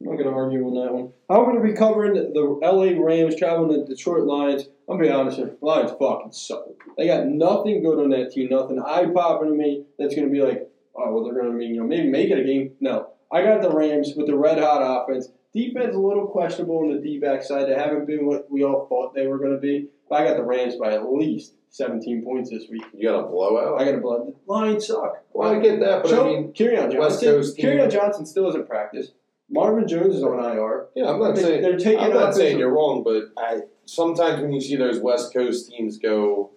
I'm 0.00 0.06
not 0.06 0.16
gonna 0.16 0.34
argue 0.34 0.64
on 0.66 0.74
that 0.74 0.94
one. 0.94 1.12
I'm 1.28 1.44
gonna 1.44 1.60
be 1.60 1.74
covering 1.74 2.14
the 2.14 2.58
LA 2.62 2.98
Rams 2.98 3.36
traveling 3.36 3.78
to 3.78 3.84
Detroit 3.84 4.24
Lions. 4.24 4.64
I'm 4.88 4.96
gonna 4.96 5.08
be 5.08 5.12
honest 5.12 5.36
here, 5.36 5.56
Lions 5.60 5.92
fucking 5.98 6.32
suck. 6.32 6.64
They 6.96 7.06
got 7.06 7.26
nothing 7.26 7.82
good 7.82 7.98
on 7.98 8.10
that 8.10 8.32
team, 8.32 8.48
nothing 8.50 8.80
eye 8.80 9.06
popping 9.14 9.48
to 9.48 9.54
me 9.54 9.84
that's 9.98 10.14
gonna 10.14 10.30
be 10.30 10.40
like, 10.40 10.70
oh 10.96 11.12
well 11.12 11.24
they're 11.24 11.40
gonna 11.40 11.56
be, 11.56 11.66
you 11.66 11.76
know, 11.76 11.86
maybe 11.86 12.08
make 12.08 12.30
it 12.30 12.38
a 12.38 12.44
game. 12.44 12.72
No. 12.80 13.10
I 13.32 13.42
got 13.42 13.62
the 13.62 13.70
Rams 13.70 14.14
with 14.16 14.26
the 14.26 14.36
red 14.36 14.58
hot 14.58 14.82
offense. 14.82 15.28
Defense 15.52 15.94
a 15.94 15.98
little 15.98 16.26
questionable 16.26 16.78
on 16.78 16.94
the 16.94 17.00
D 17.00 17.18
back 17.18 17.42
side. 17.42 17.68
They 17.68 17.74
haven't 17.74 18.06
been 18.06 18.26
what 18.26 18.50
we 18.50 18.64
all 18.64 18.86
thought 18.88 19.14
they 19.14 19.26
were 19.26 19.38
gonna 19.38 19.58
be. 19.58 19.88
But 20.08 20.22
I 20.22 20.24
got 20.24 20.36
the 20.36 20.44
Rams 20.44 20.76
by 20.76 20.94
at 20.94 21.12
least 21.12 21.54
seventeen 21.68 22.24
points 22.24 22.50
this 22.50 22.64
week. 22.70 22.84
You 22.94 23.08
got 23.08 23.20
a 23.20 23.26
blowout? 23.26 23.80
I 23.80 23.84
got 23.84 23.94
a 23.94 23.98
blowout. 23.98 24.26
the 24.26 24.34
Lions 24.52 24.86
suck. 24.86 25.22
Well, 25.32 25.54
I 25.54 25.60
get 25.60 25.80
that, 25.80 26.02
but 26.02 26.12
I 26.12 26.14
Show 26.14 26.24
mean, 26.24 26.52
Kerryon 26.52 26.98
West 26.98 27.22
Johnson. 27.22 27.56
Coast. 27.56 27.92
Johnson 27.92 28.26
still 28.26 28.48
isn't 28.48 28.68
practice. 28.68 29.10
Marvin 29.50 29.86
Jones 29.88 30.14
is 30.14 30.22
on 30.22 30.38
IR. 30.38 30.86
yeah, 30.94 31.10
I'm 31.10 31.18
not 31.20 31.34
They- 31.34 31.42
saying 31.42 31.62
they're 31.62 31.76
taking 31.78 31.98
I'm 31.98 32.12
not 32.14 32.34
saying 32.34 32.58
you're 32.58 32.70
wrong, 32.72 33.02
but 33.02 33.30
I 33.36 33.62
sometimes 33.84 34.40
when 34.40 34.52
you 34.52 34.60
see 34.60 34.76
those 34.76 35.00
West 35.00 35.32
Coast 35.34 35.70
teams 35.70 35.98
go 35.98 36.50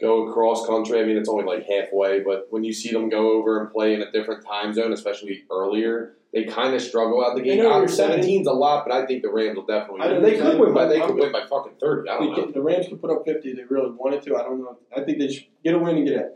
go 0.00 0.28
across 0.28 0.66
country, 0.66 1.00
I 1.00 1.04
mean 1.04 1.16
it's 1.16 1.28
only 1.28 1.44
like 1.44 1.64
halfway, 1.64 2.20
but 2.20 2.48
when 2.50 2.64
you 2.64 2.72
see 2.72 2.90
them 2.92 3.08
go 3.08 3.32
over 3.32 3.60
and 3.60 3.70
play 3.70 3.94
in 3.94 4.02
a 4.02 4.10
different 4.10 4.44
time 4.44 4.72
zone, 4.74 4.92
especially 4.92 5.44
earlier, 5.50 6.14
they 6.34 6.44
kind 6.44 6.74
of 6.74 6.82
struggle 6.82 7.24
out 7.24 7.36
the 7.36 7.40
game. 7.42 7.58
gate. 7.58 7.62
know 7.62 7.80
what 7.80 7.88
saying. 7.90 8.20
17's 8.22 8.46
a 8.48 8.52
lot, 8.52 8.84
but 8.86 8.92
I 8.94 9.06
think 9.06 9.22
the 9.22 9.30
Rams 9.30 9.56
will 9.56 9.64
definitely 9.66 10.00
I 10.02 10.12
win. 10.12 10.22
They 10.22 10.36
could 10.38 10.58
win 10.58 10.74
by 10.74 10.86
they 10.86 11.00
could 11.00 11.14
win 11.14 11.30
by 11.32 11.46
fucking 11.46 11.74
thirty. 11.80 12.08
I 12.08 12.18
don't 12.18 12.30
know. 12.30 12.36
get- 12.44 12.54
the 12.54 12.62
Rams 12.62 12.88
could 12.88 13.00
put 13.00 13.10
up 13.10 13.24
50 13.24 13.50
if 13.50 13.56
they 13.56 13.64
really 13.64 13.90
wanted 13.92 14.22
to. 14.22 14.36
I 14.36 14.42
don't 14.42 14.58
know. 14.60 14.76
I 14.96 15.02
think 15.02 15.18
they 15.18 15.28
should 15.32 15.46
get 15.64 15.74
a 15.74 15.78
win 15.78 15.96
and 15.98 16.06
get 16.08 16.18
out. 16.18 16.30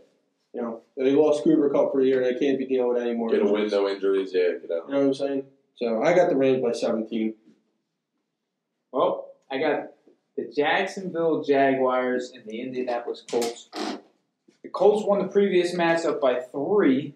You 0.55 0.63
know, 0.63 0.81
they 0.97 1.11
lost 1.11 1.45
Cooper 1.45 1.69
Kupp 1.69 1.93
for 1.93 2.01
a 2.01 2.05
year. 2.05 2.23
And 2.23 2.35
they 2.35 2.39
can't 2.39 2.59
be 2.59 2.65
dealing 2.67 2.89
with 2.95 3.03
any 3.03 3.15
more. 3.15 3.29
Get 3.29 3.43
a 3.43 3.45
win, 3.47 3.67
no 3.69 3.89
injuries, 3.89 4.31
yeah, 4.33 4.53
get 4.63 4.71
out. 4.71 4.85
You 4.89 4.95
know 4.95 5.01
what 5.01 5.07
I'm 5.09 5.15
saying? 5.15 5.45
So 5.77 6.03
I 6.03 6.15
got 6.15 6.31
the 6.31 6.37
Rams 6.37 6.63
by 6.63 6.73
17. 6.73 7.35
Well, 8.93 9.29
I 9.51 9.59
got 9.59 9.91
the 10.37 10.51
Jacksonville 10.55 11.43
Jaguars 11.43 12.33
and 12.35 12.45
the 12.47 12.61
Indianapolis 12.61 13.23
Colts. 13.31 13.69
The 14.63 14.69
Colts 14.71 15.07
won 15.07 15.19
the 15.19 15.29
previous 15.29 15.75
matchup 15.75 16.21
by 16.21 16.41
three, 16.41 17.15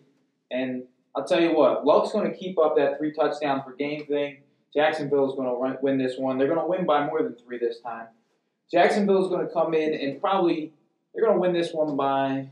and 0.50 0.84
I'll 1.16 1.24
tell 1.24 1.40
you 1.40 1.54
what, 1.54 1.86
Luck's 1.86 2.12
going 2.12 2.30
to 2.30 2.36
keep 2.36 2.58
up 2.58 2.76
that 2.76 2.98
three 2.98 3.12
touchdowns 3.12 3.62
per 3.64 3.74
game 3.74 4.06
thing. 4.06 4.38
Jacksonville's 4.74 5.34
going 5.34 5.48
to 5.48 5.78
win 5.82 5.98
this 5.98 6.16
one. 6.16 6.38
They're 6.38 6.46
going 6.46 6.60
to 6.60 6.66
win 6.66 6.86
by 6.86 7.04
more 7.06 7.22
than 7.22 7.34
three 7.34 7.58
this 7.58 7.80
time. 7.80 8.06
Jacksonville's 8.70 9.28
going 9.28 9.46
to 9.46 9.52
come 9.52 9.74
in 9.74 9.94
and 9.94 10.20
probably 10.20 10.72
they're 11.12 11.24
going 11.24 11.34
to 11.34 11.40
win 11.40 11.52
this 11.52 11.72
one 11.72 11.96
by 11.96 12.46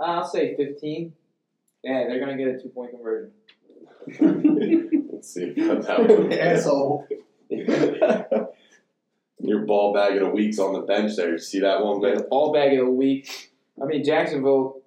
I'll 0.00 0.24
say 0.24 0.56
15. 0.56 1.12
Yeah, 1.82 2.04
they're 2.08 2.20
going 2.20 2.36
to 2.36 2.44
get 2.44 2.54
a 2.54 2.62
two 2.62 2.68
point 2.68 2.90
conversion. 2.92 3.32
Let's 5.12 5.32
see 5.32 5.52
if 5.56 5.86
that 5.86 6.08
one. 6.08 6.32
Asshole. 6.38 7.06
Your 9.40 9.60
ball 9.66 9.92
bag 9.92 10.14
of 10.16 10.20
the 10.20 10.28
week's 10.30 10.58
on 10.58 10.72
the 10.72 10.80
bench 10.80 11.16
there. 11.16 11.32
You 11.32 11.38
see 11.38 11.60
that 11.60 11.84
one, 11.84 12.00
man? 12.00 12.18
all 12.30 12.52
bag 12.52 12.78
of 12.78 12.86
the 12.86 12.90
week. 12.92 13.52
I 13.82 13.86
mean, 13.86 14.04
Jacksonville, 14.04 14.80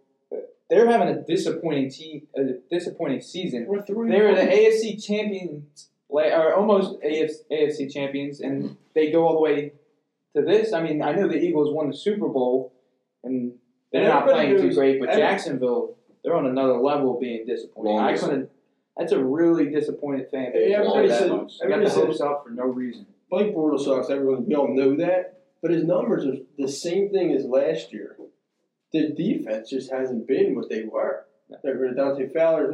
they're 0.69 0.89
having 0.89 1.09
a 1.09 1.21
disappointing 1.23 1.89
team, 1.91 2.27
a 2.35 2.53
disappointing 2.71 3.21
season. 3.21 3.65
We're 3.67 3.81
three. 3.85 4.09
They 4.09 4.21
were 4.21 4.33
the 4.33 4.41
AFC 4.41 5.03
champions, 5.05 5.89
or 6.07 6.53
almost 6.53 7.01
AFC, 7.01 7.33
AFC 7.51 7.91
champions, 7.91 8.39
and 8.39 8.77
they 8.93 9.11
go 9.11 9.27
all 9.27 9.33
the 9.33 9.41
way 9.41 9.73
to 10.35 10.41
this. 10.41 10.71
I 10.71 10.81
mean, 10.81 11.01
I 11.01 11.11
know 11.11 11.27
the 11.27 11.37
Eagles 11.37 11.73
won 11.73 11.89
the 11.89 11.95
Super 11.97 12.29
Bowl, 12.29 12.73
and 13.23 13.53
they're 13.91 14.07
not 14.07 14.25
playing 14.25 14.57
too 14.57 14.73
great, 14.73 14.99
but 14.99 15.09
every- 15.09 15.21
Jacksonville, 15.21 15.97
they're 16.25 16.35
on 16.35 16.47
another 16.47 16.73
level 16.77 17.13
of 17.15 17.21
being 17.21 17.45
disappointing. 17.45 17.99
I 17.99 18.17
couldn't. 18.17 18.49
That's 18.97 19.11
a 19.11 19.23
really 19.23 19.69
disappointed 19.69 20.29
fan 20.31 20.51
base. 20.53 20.69
Yeah, 20.71 20.79
everybody 20.79 21.09
said- 21.09 21.29
much. 21.31 21.53
I 21.63 21.67
got 21.69 21.83
the 21.83 21.89
hopes 21.89 22.19
up 22.21 22.43
for 22.43 22.49
no 22.49 22.63
reason. 22.65 23.05
Blake 23.29 23.55
Bortles 23.55 23.85
sucks. 23.85 24.09
Everyone, 24.09 24.45
we 24.45 24.55
all 24.55 24.67
know 24.73 24.95
that. 24.97 25.39
But 25.61 25.71
his 25.71 25.83
numbers 25.83 26.25
are 26.25 26.35
the 26.57 26.67
same 26.67 27.09
thing 27.09 27.31
as 27.33 27.45
last 27.45 27.91
year. 27.91 28.15
The 28.91 29.09
defense 29.09 29.69
just 29.69 29.91
hasn't 29.91 30.27
been 30.27 30.55
what 30.55 30.69
they 30.69 30.83
were. 30.83 31.25
They're 31.63 31.77
rid 31.77 31.91
of 31.91 31.97
Dante 31.97 32.29
Fowler. 32.33 32.73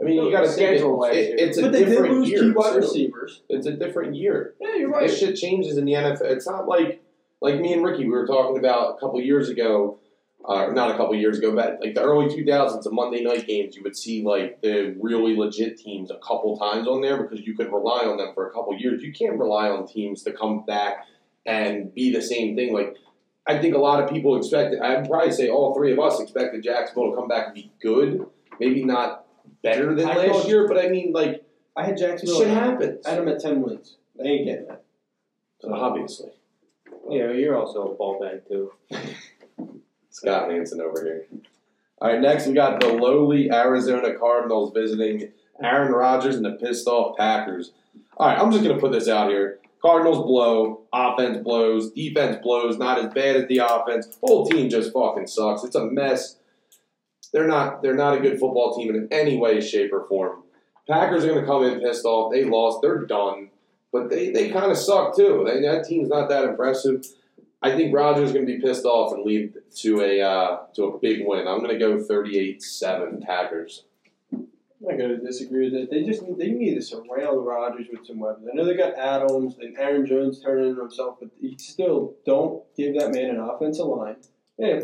I 0.00 0.04
mean, 0.04 0.16
No, 0.16 0.26
you 0.26 0.30
got 0.32 0.42
to 0.42 0.48
the 0.48 0.52
think 0.52 0.70
it, 0.72 0.78
schedule 0.78 0.98
last 0.98 1.14
it- 1.16 1.40
it's 1.40 1.58
a 1.58 1.62
but 1.62 1.72
they 1.72 1.84
did 1.84 1.90
different 1.90 2.14
lose 2.14 2.28
year. 2.30 2.40
key 2.42 2.50
wide 2.50 2.72
too. 2.72 2.76
receivers. 2.80 3.42
It's 3.48 3.66
a 3.66 3.72
different 3.72 4.14
year. 4.16 4.54
Yeah, 4.60 4.74
you're 4.76 4.90
right. 4.90 5.08
This 5.08 5.18
shit 5.18 5.36
changes 5.36 5.78
in 5.78 5.84
the 5.86 5.92
NFL. 5.94 6.22
It's 6.32 6.46
not 6.46 6.68
like 6.68 7.02
like 7.40 7.60
me 7.60 7.72
and 7.72 7.84
Ricky 7.84 8.04
we 8.04 8.10
were 8.10 8.26
talking 8.26 8.58
about 8.58 8.96
a 8.96 9.00
couple 9.00 9.20
years 9.20 9.48
ago, 9.48 9.98
uh, 10.46 10.68
not 10.72 10.90
a 10.92 10.96
couple 10.96 11.14
years 11.16 11.38
ago, 11.38 11.54
but 11.54 11.78
like 11.80 11.94
the 11.94 12.02
early 12.02 12.28
two 12.34 12.44
thousands, 12.44 12.84
the 12.84 12.90
Monday 12.90 13.22
night 13.22 13.46
games, 13.46 13.74
you 13.76 13.82
would 13.82 13.96
see 13.96 14.22
like 14.22 14.60
the 14.62 14.96
really 15.00 15.36
legit 15.36 15.76
teams 15.78 16.10
a 16.10 16.16
couple 16.18 16.56
times 16.58 16.86
on 16.86 17.00
there 17.00 17.22
because 17.22 17.44
you 17.46 17.56
could 17.56 17.72
rely 17.72 18.04
on 18.04 18.16
them 18.16 18.32
for 18.34 18.48
a 18.48 18.52
couple 18.52 18.76
years. 18.78 19.02
You 19.02 19.12
can't 19.12 19.38
rely 19.38 19.68
on 19.68 19.86
teams 19.86 20.22
to 20.22 20.32
come 20.32 20.64
back 20.64 21.04
and 21.44 21.92
be 21.94 22.12
the 22.12 22.22
same 22.22 22.54
thing. 22.54 22.72
Like 22.72 22.96
I 23.46 23.58
think 23.58 23.74
a 23.74 23.78
lot 23.78 24.02
of 24.02 24.08
people 24.10 24.36
expected. 24.36 24.80
I'd 24.80 25.08
probably 25.08 25.32
say 25.32 25.48
all 25.48 25.74
three 25.74 25.92
of 25.92 25.98
us 25.98 26.20
expected 26.20 26.62
Jacksonville 26.62 27.10
to 27.10 27.16
come 27.16 27.28
back 27.28 27.46
and 27.46 27.54
be 27.54 27.72
good. 27.82 28.24
Maybe 28.60 28.84
not 28.84 29.26
better 29.62 29.94
than 29.94 30.08
I 30.08 30.14
last 30.16 30.28
thought- 30.42 30.48
year, 30.48 30.68
but 30.68 30.78
I 30.78 30.88
mean 30.88 31.12
like 31.12 31.44
I 31.76 31.84
had 31.84 31.96
Jacksonville. 31.96 32.38
shit 32.38 32.48
at- 32.48 32.54
happens. 32.56 33.04
I 33.06 33.10
had 33.10 33.18
them 33.20 33.28
at 33.28 33.40
ten 33.40 33.62
wins. 33.62 33.96
They 34.18 34.28
ain't 34.28 34.46
getting 34.46 34.66
that. 34.68 34.82
So, 35.60 35.72
Obviously. 35.74 36.30
Yeah, 37.10 37.30
you're 37.32 37.56
also 37.56 37.92
a 37.92 37.94
ball 37.94 38.18
bag 38.20 38.42
too. 38.48 38.72
Scott 40.16 40.50
Hansen 40.50 40.80
over 40.80 41.04
here. 41.04 41.26
All 42.00 42.08
right, 42.08 42.20
next 42.20 42.46
we 42.46 42.54
got 42.54 42.80
the 42.80 42.88
lowly 42.88 43.50
Arizona 43.50 44.14
Cardinals 44.18 44.72
visiting 44.72 45.30
Aaron 45.62 45.92
Rodgers 45.92 46.36
and 46.36 46.44
the 46.44 46.52
pissed 46.52 46.86
off 46.86 47.18
Packers. 47.18 47.72
All 48.16 48.26
right, 48.26 48.38
I'm 48.38 48.50
just 48.50 48.64
gonna 48.64 48.80
put 48.80 48.92
this 48.92 49.08
out 49.08 49.28
here. 49.28 49.58
Cardinals 49.82 50.24
blow, 50.24 50.84
offense 50.90 51.36
blows, 51.44 51.92
defense 51.92 52.38
blows. 52.42 52.78
Not 52.78 52.98
as 52.98 53.12
bad 53.12 53.36
as 53.36 53.46
the 53.48 53.58
offense. 53.58 54.16
Whole 54.22 54.46
team 54.46 54.70
just 54.70 54.90
fucking 54.90 55.26
sucks. 55.26 55.64
It's 55.64 55.76
a 55.76 55.84
mess. 55.84 56.38
They're 57.34 57.46
not. 57.46 57.82
They're 57.82 57.94
not 57.94 58.16
a 58.16 58.20
good 58.20 58.40
football 58.40 58.74
team 58.74 58.94
in 58.94 59.08
any 59.10 59.36
way, 59.36 59.60
shape, 59.60 59.92
or 59.92 60.06
form. 60.08 60.44
Packers 60.88 61.26
are 61.26 61.28
gonna 61.28 61.44
come 61.44 61.62
in 61.64 61.80
pissed 61.80 62.06
off. 62.06 62.32
They 62.32 62.44
lost. 62.44 62.78
They're 62.80 63.04
done. 63.04 63.50
But 63.92 64.08
they, 64.08 64.30
they 64.30 64.48
kind 64.48 64.72
of 64.72 64.78
suck 64.78 65.14
too. 65.14 65.44
They, 65.46 65.60
that 65.60 65.84
team's 65.86 66.08
not 66.08 66.30
that 66.30 66.44
impressive. 66.44 67.04
I 67.62 67.74
think 67.74 67.94
Rodgers 67.94 68.28
is 68.28 68.32
going 68.34 68.46
to 68.46 68.52
be 68.52 68.60
pissed 68.60 68.84
off 68.84 69.12
and 69.12 69.24
lead 69.24 69.54
to 69.76 70.00
a 70.02 70.20
uh, 70.20 70.58
to 70.74 70.84
a 70.84 70.98
big 70.98 71.22
win. 71.26 71.48
I'm 71.48 71.58
going 71.58 71.70
to 71.70 71.78
go 71.78 71.96
38-7 71.96 73.22
Packers. 73.22 73.84
I'm 74.32 74.98
not 74.98 74.98
gonna 74.98 75.16
disagree 75.16 75.70
with 75.70 75.72
that. 75.72 75.90
They 75.90 76.04
just 76.04 76.22
need, 76.22 76.36
they 76.36 76.50
need 76.50 76.74
to 76.74 76.82
surround 76.82 77.46
Rodgers 77.46 77.86
with 77.90 78.06
some 78.06 78.18
weapons. 78.18 78.46
I 78.50 78.54
know 78.54 78.66
they 78.66 78.76
got 78.76 78.94
Adams 78.94 79.56
and 79.58 79.76
Aaron 79.78 80.04
Jones 80.06 80.42
turning 80.42 80.68
into 80.68 80.82
himself, 80.82 81.16
but 81.18 81.30
you 81.40 81.56
still 81.58 82.14
don't 82.26 82.62
give 82.76 82.94
that 82.98 83.10
man 83.10 83.30
an 83.30 83.40
offensive 83.40 83.86
line. 83.86 84.16
Yeah, 84.58 84.80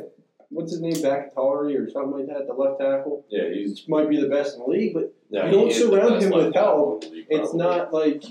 what's 0.48 0.72
his 0.72 0.80
name, 0.80 0.94
Bakatari 0.94 1.78
or 1.78 1.90
something 1.90 2.12
like 2.20 2.26
that, 2.28 2.46
the 2.46 2.54
left 2.54 2.80
tackle. 2.80 3.26
Yeah, 3.28 3.50
he's 3.52 3.70
Which 3.70 3.88
might 3.88 4.08
be 4.08 4.20
the 4.20 4.28
best 4.28 4.56
in 4.56 4.62
the 4.62 4.68
league, 4.68 4.94
but 4.94 5.14
yeah, 5.28 5.46
You 5.46 5.52
don't 5.52 5.66
he 5.68 5.74
surround 5.74 6.22
him 6.22 6.30
with 6.30 6.54
help. 6.54 7.04
in 7.04 7.10
the 7.10 7.16
league, 7.16 7.26
it's 7.28 7.54
not 7.54 7.92
like 7.92 8.24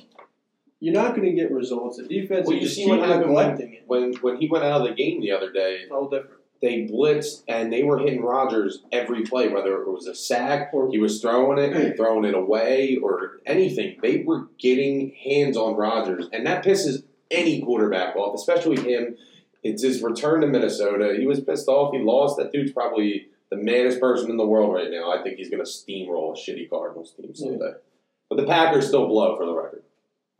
you're 0.81 0.93
not 0.93 1.15
going 1.15 1.29
to 1.29 1.33
get 1.33 1.51
results. 1.51 1.97
The 1.97 2.03
defense 2.07 2.47
Well, 2.47 2.57
is 2.57 2.63
you 2.63 2.69
see 2.69 2.89
what 2.89 2.99
happened 2.99 3.27
neglecting 3.27 3.73
it. 3.73 3.83
when 3.87 4.13
when 4.15 4.37
he 4.37 4.47
went 4.49 4.65
out 4.65 4.81
of 4.81 4.87
the 4.87 4.93
game 4.93 5.21
the 5.21 5.31
other 5.31 5.51
day. 5.51 5.79
It's 5.83 5.91
all 5.91 6.09
different. 6.09 6.37
They 6.61 6.85
blitzed 6.87 7.43
and 7.47 7.71
they 7.73 7.81
were 7.83 7.97
hitting 7.97 8.21
Rodgers 8.21 8.83
every 8.91 9.23
play, 9.23 9.47
whether 9.47 9.81
it 9.81 9.87
was 9.89 10.05
a 10.07 10.13
sack 10.13 10.69
Or- 10.73 10.89
he 10.91 10.99
was 10.99 11.21
throwing 11.21 11.57
it, 11.57 11.95
throwing 11.97 12.25
it 12.25 12.35
away, 12.35 12.97
or 13.01 13.39
anything. 13.45 13.97
They 14.01 14.23
were 14.25 14.47
getting 14.59 15.11
hands 15.23 15.55
on 15.57 15.75
Rodgers, 15.75 16.27
and 16.33 16.45
that 16.45 16.63
pisses 16.65 17.03
any 17.31 17.61
quarterback 17.61 18.15
off, 18.15 18.35
especially 18.35 18.79
him. 18.81 19.15
It's 19.63 19.83
his 19.83 20.01
return 20.01 20.41
to 20.41 20.47
Minnesota. 20.47 21.15
He 21.19 21.25
was 21.27 21.39
pissed 21.39 21.67
off. 21.67 21.93
He 21.93 21.99
lost. 21.99 22.37
That 22.37 22.51
dude's 22.51 22.71
probably 22.71 23.27
the 23.51 23.57
maddest 23.57 23.99
person 23.99 24.29
in 24.31 24.37
the 24.37 24.45
world 24.45 24.73
right 24.73 24.89
now. 24.89 25.11
I 25.11 25.21
think 25.23 25.37
he's 25.37 25.49
going 25.51 25.63
to 25.63 25.69
steamroll 25.69 26.35
a 26.35 26.39
shitty 26.39 26.67
Cardinals 26.69 27.13
team 27.13 27.33
someday. 27.35 27.73
But 28.29 28.37
the 28.37 28.45
Packers 28.45 28.87
still 28.87 29.07
blow 29.07 29.35
for 29.37 29.45
the 29.45 29.53
record. 29.53 29.83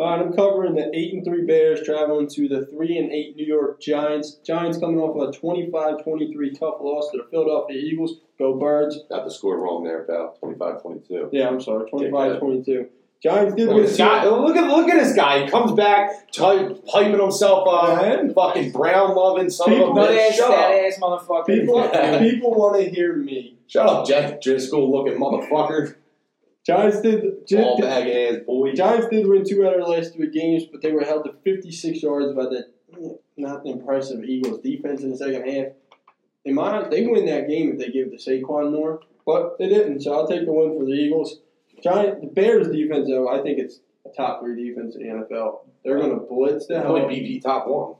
Fine, 0.01 0.19
I'm 0.19 0.33
covering 0.33 0.73
the 0.73 0.89
eight 0.97 1.13
and 1.13 1.23
three 1.23 1.45
Bears 1.45 1.81
traveling 1.85 2.27
to 2.29 2.47
the 2.47 2.65
three 2.65 2.97
and 2.97 3.11
eight 3.11 3.35
New 3.35 3.45
York 3.45 3.79
Giants. 3.79 4.39
Giants 4.43 4.79
coming 4.79 4.97
off 4.97 5.15
a 5.15 5.37
25-23 5.39 6.59
tough 6.59 6.77
loss 6.81 7.11
to 7.11 7.19
the 7.19 7.25
Philadelphia 7.29 7.77
Eagles. 7.77 8.15
Go 8.39 8.55
Birds! 8.57 8.97
Got 9.11 9.25
the 9.25 9.29
score 9.31 9.59
wrong 9.59 9.83
there, 9.83 10.03
pal. 10.05 10.35
25-22. 10.43 11.29
Yeah, 11.31 11.49
I'm 11.49 11.61
sorry, 11.61 11.87
25-22. 11.91 12.87
Giants 13.21 13.53
did 13.53 13.67
Look 13.67 13.75
win. 13.75 13.85
at, 13.85 13.95
guy, 13.99 14.25
look 14.25 14.55
at 14.57 14.67
look 14.75 14.89
at 14.89 15.03
this 15.03 15.15
guy. 15.15 15.45
He 15.45 15.51
comes 15.51 15.73
back, 15.73 16.31
ty- 16.31 16.73
piping 16.91 17.19
himself 17.19 17.67
up, 17.67 18.01
Man. 18.01 18.33
fucking 18.33 18.71
brown 18.71 19.13
loving 19.15 19.51
son 19.51 19.71
of 19.71 19.77
a 19.77 19.81
People- 19.81 19.93
Nut 19.93 20.09
bitch. 20.09 20.29
ass, 20.29 20.35
Shut 20.35 20.47
fat 20.47 20.71
up. 20.71 20.71
ass 20.71 20.99
motherfucker. 20.99 21.45
People, 21.45 22.19
people 22.31 22.55
want 22.55 22.81
to 22.83 22.89
hear 22.89 23.15
me. 23.15 23.59
Shut 23.67 23.85
up, 23.85 24.07
Jeff 24.07 24.39
Driskel 24.39 24.89
looking 24.89 25.19
motherfucker. 25.21 25.97
Giants 26.65 27.01
did. 27.01 27.45
Ball 27.49 27.77
Gi- 27.77 27.81
bag 27.81 28.07
ass 28.07 28.39
boy. 28.45 28.73
Giants 28.73 29.07
did 29.09 29.27
win 29.27 29.43
two 29.43 29.65
out 29.65 29.79
of 29.79 29.87
their 29.87 29.97
last 29.97 30.13
three 30.13 30.29
games, 30.29 30.63
but 30.71 30.81
they 30.81 30.91
were 30.91 31.03
held 31.03 31.25
to 31.25 31.33
56 31.43 32.03
yards 32.03 32.35
by 32.35 32.43
the 32.43 32.67
not 33.37 33.65
impressive 33.65 34.23
Eagles 34.23 34.61
defense 34.61 35.01
in 35.01 35.11
the 35.11 35.17
second 35.17 35.47
half. 35.47 35.67
In 36.45 36.55
my 36.55 36.87
they 36.87 37.05
win 37.05 37.25
that 37.25 37.47
game 37.47 37.71
if 37.71 37.79
they 37.79 37.89
give 37.89 38.07
it 38.07 38.19
to 38.19 38.29
Saquon 38.29 38.71
more, 38.71 38.99
but 39.25 39.57
they 39.57 39.69
didn't. 39.69 40.01
So 40.01 40.13
I'll 40.13 40.27
take 40.27 40.45
the 40.45 40.53
win 40.53 40.77
for 40.77 40.85
the 40.85 40.91
Eagles. 40.91 41.39
Giant 41.83 42.21
the 42.21 42.27
Bears 42.27 42.67
defense 42.67 43.07
though, 43.07 43.27
I 43.27 43.41
think 43.41 43.59
it's 43.59 43.79
a 44.05 44.09
top 44.15 44.41
three 44.41 44.69
defense 44.69 44.95
in 44.95 45.03
the 45.03 45.09
NFL. 45.09 45.61
They're 45.83 45.99
gonna 45.99 46.19
blitz 46.19 46.67
the 46.67 46.79
hell. 46.79 46.95
Probably 46.95 47.15
BP 47.15 47.41
top 47.41 47.67
one. 47.67 47.95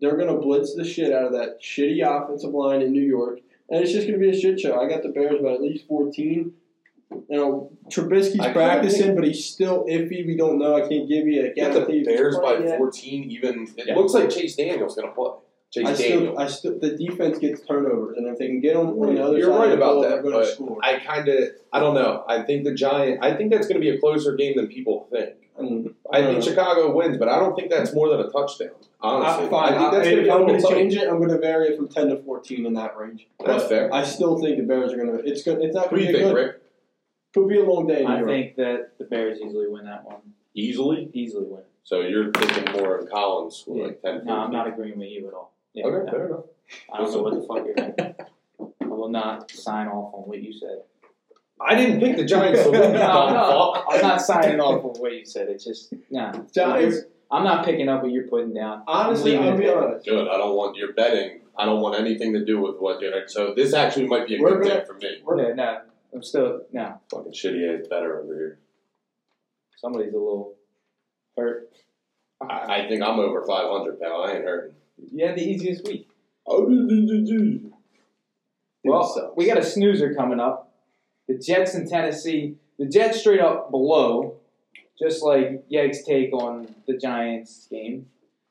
They're 0.00 0.16
gonna 0.16 0.38
blitz 0.38 0.74
the 0.74 0.84
shit 0.84 1.12
out 1.12 1.26
of 1.26 1.32
that 1.32 1.60
shitty 1.62 2.02
offensive 2.04 2.52
line 2.52 2.80
in 2.80 2.92
New 2.92 3.02
York, 3.02 3.40
and 3.68 3.82
it's 3.82 3.92
just 3.92 4.06
gonna 4.06 4.18
be 4.18 4.30
a 4.30 4.38
shit 4.38 4.60
show. 4.60 4.80
I 4.80 4.88
got 4.88 5.02
the 5.02 5.10
Bears 5.10 5.42
by 5.42 5.52
at 5.52 5.62
least 5.62 5.86
14. 5.88 6.52
You 7.28 7.36
know, 7.36 7.70
Trubisky's 7.90 8.40
I 8.40 8.52
practicing, 8.52 9.14
but 9.14 9.24
he's 9.24 9.44
still 9.44 9.84
iffy. 9.88 10.26
We 10.26 10.36
don't 10.36 10.58
know. 10.58 10.76
I 10.76 10.80
can't 10.88 11.08
give 11.08 11.26
you 11.26 11.42
a 11.42 11.46
Got 11.48 11.54
the 11.54 11.80
guarantee. 11.80 11.80
if 11.80 11.88
he's 11.88 12.06
Bears 12.06 12.38
by 12.38 12.58
yet. 12.58 12.78
14. 12.78 13.30
Even 13.30 13.66
it 13.76 13.86
Yeah. 13.86 13.96
looks 13.96 14.14
like 14.14 14.30
Chase 14.30 14.56
Daniel's 14.56 14.94
gonna 14.96 15.12
play. 15.12 15.30
Chase 15.72 15.86
I 15.86 15.94
Daniel. 15.94 16.20
still, 16.34 16.38
I 16.38 16.46
still, 16.48 16.78
the 16.78 16.96
defense 16.98 17.38
gets 17.38 17.62
turnovers, 17.62 18.18
and 18.18 18.26
if 18.28 18.36
they 18.38 18.46
can 18.46 18.60
get 18.60 18.74
them 18.74 18.88
on 18.88 19.14
the 19.14 19.22
other 19.24 19.38
You're 19.38 19.50
side, 19.52 19.58
right 19.58 19.72
about 19.72 19.94
ball, 19.94 20.02
that, 20.02 20.08
they're 20.10 20.22
going 20.22 20.34
to 20.34 20.40
but 20.40 20.48
score. 20.48 20.78
I 20.82 20.98
kind 20.98 21.26
of, 21.28 21.38
I 21.72 21.80
don't 21.80 21.94
know. 21.94 22.24
I 22.28 22.42
think 22.42 22.64
the 22.64 22.74
Giant. 22.74 23.24
I 23.24 23.34
think 23.34 23.50
that's 23.50 23.66
going 23.66 23.80
to 23.80 23.80
be 23.80 23.88
a 23.88 23.98
closer 23.98 24.34
game 24.36 24.52
than 24.56 24.66
people 24.66 25.08
think. 25.10 25.30
And, 25.56 25.94
I 26.12 26.22
think 26.22 26.38
uh, 26.38 26.40
Chicago 26.42 26.94
wins, 26.94 27.16
but 27.16 27.28
I 27.30 27.38
don't 27.38 27.54
think 27.56 27.70
that's 27.70 27.94
more 27.94 28.10
than 28.10 28.20
a 28.20 28.28
touchdown. 28.30 28.68
Honestly, 29.00 29.46
I, 29.46 29.48
fine. 29.48 29.72
I 29.74 29.78
think 29.78 29.92
that's 29.92 30.06
I, 30.08 30.10
going 30.10 30.16
to 30.16 30.22
be 30.24 30.28
a 30.28 30.34
am 30.34 30.46
going 30.46 30.60
to 30.60 30.68
change 30.68 30.94
it. 30.94 31.08
I'm 31.08 31.16
going 31.16 31.30
to 31.30 31.38
vary 31.38 31.68
it 31.68 31.76
from 31.78 31.88
10 31.88 32.08
to 32.08 32.22
14 32.22 32.66
in 32.66 32.74
that 32.74 32.94
range. 32.96 33.26
That's 33.42 33.62
But 33.62 33.68
fair. 33.70 33.94
I 33.94 34.04
still 34.04 34.38
think 34.38 34.58
the 34.58 34.64
Bears 34.64 34.92
are 34.92 34.96
going 34.96 35.16
to. 35.16 35.24
It's 35.26 35.42
good. 35.42 35.62
It's 35.62 35.74
not 35.74 35.90
What 35.90 35.98
do 36.00 36.04
going 36.04 36.06
you 36.06 36.12
to 36.12 36.18
be 36.18 36.24
think, 36.24 36.34
good. 36.36 36.44
Rick? 36.46 36.61
Could 37.34 37.48
be 37.48 37.58
a 37.58 37.64
long 37.64 37.86
day. 37.86 38.04
I 38.04 38.18
York. 38.18 38.28
think 38.28 38.56
that 38.56 38.98
the 38.98 39.04
Bears 39.04 39.38
easily 39.40 39.66
win 39.68 39.84
that 39.86 40.04
one. 40.04 40.18
Easily. 40.54 41.08
Easily 41.14 41.46
win. 41.46 41.62
So 41.84 42.00
you're 42.00 42.30
thinking 42.32 42.72
more 42.74 42.98
of 42.98 43.10
Collins 43.10 43.64
with 43.66 43.78
Yeah. 43.78 43.84
like 43.86 44.02
10 44.02 44.24
No, 44.24 44.34
I'm 44.36 44.52
not 44.52 44.68
agreeing 44.68 44.98
with 44.98 45.08
you 45.08 45.26
at 45.28 45.34
all. 45.34 45.52
Yeah, 45.72 45.86
Okay, 45.86 46.04
no. 46.04 46.10
fair 46.12 46.26
enough. 46.26 46.44
I 46.92 46.98
don't 46.98 47.12
know 47.12 47.22
what 47.22 47.34
the 47.34 47.40
fuck 47.46 47.64
you're 47.66 47.74
thinking. 47.74 48.14
I 48.82 48.86
will 48.86 49.08
not 49.08 49.50
sign 49.50 49.88
off 49.88 50.14
on 50.14 50.22
what 50.28 50.42
you 50.42 50.52
said. 50.52 50.82
I 51.60 51.74
didn't 51.74 52.00
pick 52.00 52.16
the 52.16 52.24
Giants 52.24 52.64
to 52.64 52.70
win. 52.72 52.82
you 52.92 52.98
No, 52.98 53.30
no. 53.30 53.84
I'm 53.88 54.02
not 54.02 54.20
signing 54.20 54.60
off 54.60 54.84
on 54.84 55.00
what 55.00 55.12
you 55.12 55.24
said. 55.24 55.48
It's 55.48 55.64
just 55.64 55.94
nah. 56.10 56.32
Giants. 56.54 56.98
I'm 57.30 57.44
not 57.44 57.64
picking 57.64 57.88
up 57.88 58.02
what 58.02 58.12
you're 58.12 58.26
putting 58.28 58.52
down. 58.52 58.82
Honestly, 58.86 59.32
Leaving 59.32 59.48
I'll 59.52 59.56
be 59.58 59.68
honest. 59.70 60.04
Good. 60.06 60.28
I 60.28 60.36
don't 60.36 60.54
want 60.54 60.76
you're 60.76 60.92
betting. 60.92 61.40
I 61.56 61.64
don't 61.64 61.80
want 61.80 61.98
anything 61.98 62.34
to 62.34 62.44
do 62.44 62.60
with 62.60 62.76
what 62.78 63.00
you're. 63.00 63.26
So 63.28 63.54
this 63.54 63.72
actually 63.72 64.06
might 64.06 64.26
be 64.28 64.36
a 64.36 64.40
We're 64.40 64.58
good 64.60 64.68
gonna- 64.68 64.74
pick 64.80 65.24
for 65.24 65.36
me. 65.36 65.42
No, 65.42 65.52
no, 65.54 65.80
I'm 66.14 66.22
still 66.22 66.62
no. 66.72 67.00
Fucking 67.10 67.32
shitty 67.32 67.80
ass 67.80 67.86
better 67.88 68.20
over 68.20 68.34
here. 68.34 68.58
Somebody's 69.76 70.12
a 70.12 70.18
little 70.18 70.54
hurt. 71.36 71.70
I, 72.40 72.84
I 72.84 72.88
think 72.88 73.02
I'm 73.02 73.18
over 73.18 73.44
500 73.46 74.00
pal. 74.00 74.24
I 74.24 74.32
ain't 74.32 74.44
hurting. 74.44 74.74
You 75.12 75.26
had 75.26 75.36
the 75.36 75.42
easiest 75.42 75.84
week. 75.86 76.08
Well, 78.84 79.32
we 79.36 79.46
got 79.46 79.58
a 79.58 79.64
snoozer 79.64 80.14
coming 80.14 80.40
up. 80.40 80.72
The 81.28 81.38
Jets 81.38 81.74
in 81.74 81.88
Tennessee. 81.88 82.56
The 82.78 82.86
Jets 82.86 83.20
straight 83.20 83.40
up 83.40 83.70
below, 83.70 84.36
just 84.98 85.22
like 85.22 85.64
Yeg's 85.68 86.04
take 86.04 86.32
on 86.32 86.74
the 86.86 86.96
Giants 86.96 87.68
game. 87.70 88.06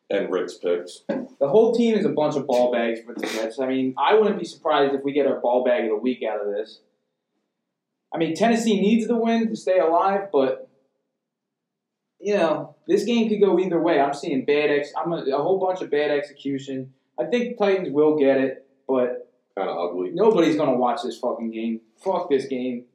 And 0.09 0.31
Rick's 0.31 0.55
picks. 0.55 1.01
The 1.07 1.47
whole 1.47 1.73
team 1.73 1.95
is 1.95 2.05
a 2.05 2.09
bunch 2.09 2.35
of 2.35 2.45
ball 2.45 2.71
bags 2.71 2.99
for 3.01 3.13
the 3.13 3.25
Jets. 3.25 3.59
I 3.59 3.65
mean, 3.65 3.95
I 3.97 4.13
wouldn't 4.13 4.39
be 4.39 4.45
surprised 4.45 4.93
if 4.93 5.03
we 5.03 5.11
get 5.13 5.25
our 5.25 5.39
ball 5.39 5.63
bag 5.63 5.85
of 5.85 5.89
the 5.89 5.95
week 5.95 6.21
out 6.23 6.45
of 6.45 6.53
this. 6.53 6.79
I 8.13 8.17
mean, 8.17 8.35
Tennessee 8.35 8.79
needs 8.81 9.07
the 9.07 9.15
win 9.15 9.47
to 9.47 9.55
stay 9.55 9.79
alive, 9.79 10.29
but 10.31 10.67
you 12.19 12.35
know, 12.35 12.75
this 12.87 13.03
game 13.03 13.29
could 13.29 13.39
go 13.41 13.57
either 13.59 13.79
way. 13.81 13.99
I'm 13.99 14.13
seeing 14.13 14.45
bad 14.45 14.69
ex. 14.69 14.91
I'm 14.95 15.11
a, 15.11 15.23
a 15.23 15.41
whole 15.41 15.59
bunch 15.59 15.81
of 15.81 15.89
bad 15.89 16.11
execution. 16.11 16.93
I 17.19 17.25
think 17.25 17.57
Titans 17.57 17.89
will 17.91 18.17
get 18.17 18.37
it, 18.39 18.67
but 18.87 19.27
Kind 19.57 19.69
of 19.69 19.77
ugly. 19.77 20.11
nobody's 20.13 20.55
gonna 20.55 20.75
watch 20.77 21.01
this 21.03 21.17
fucking 21.17 21.51
game. 21.51 21.81
Fuck 22.03 22.29
this 22.29 22.45
game. 22.45 22.85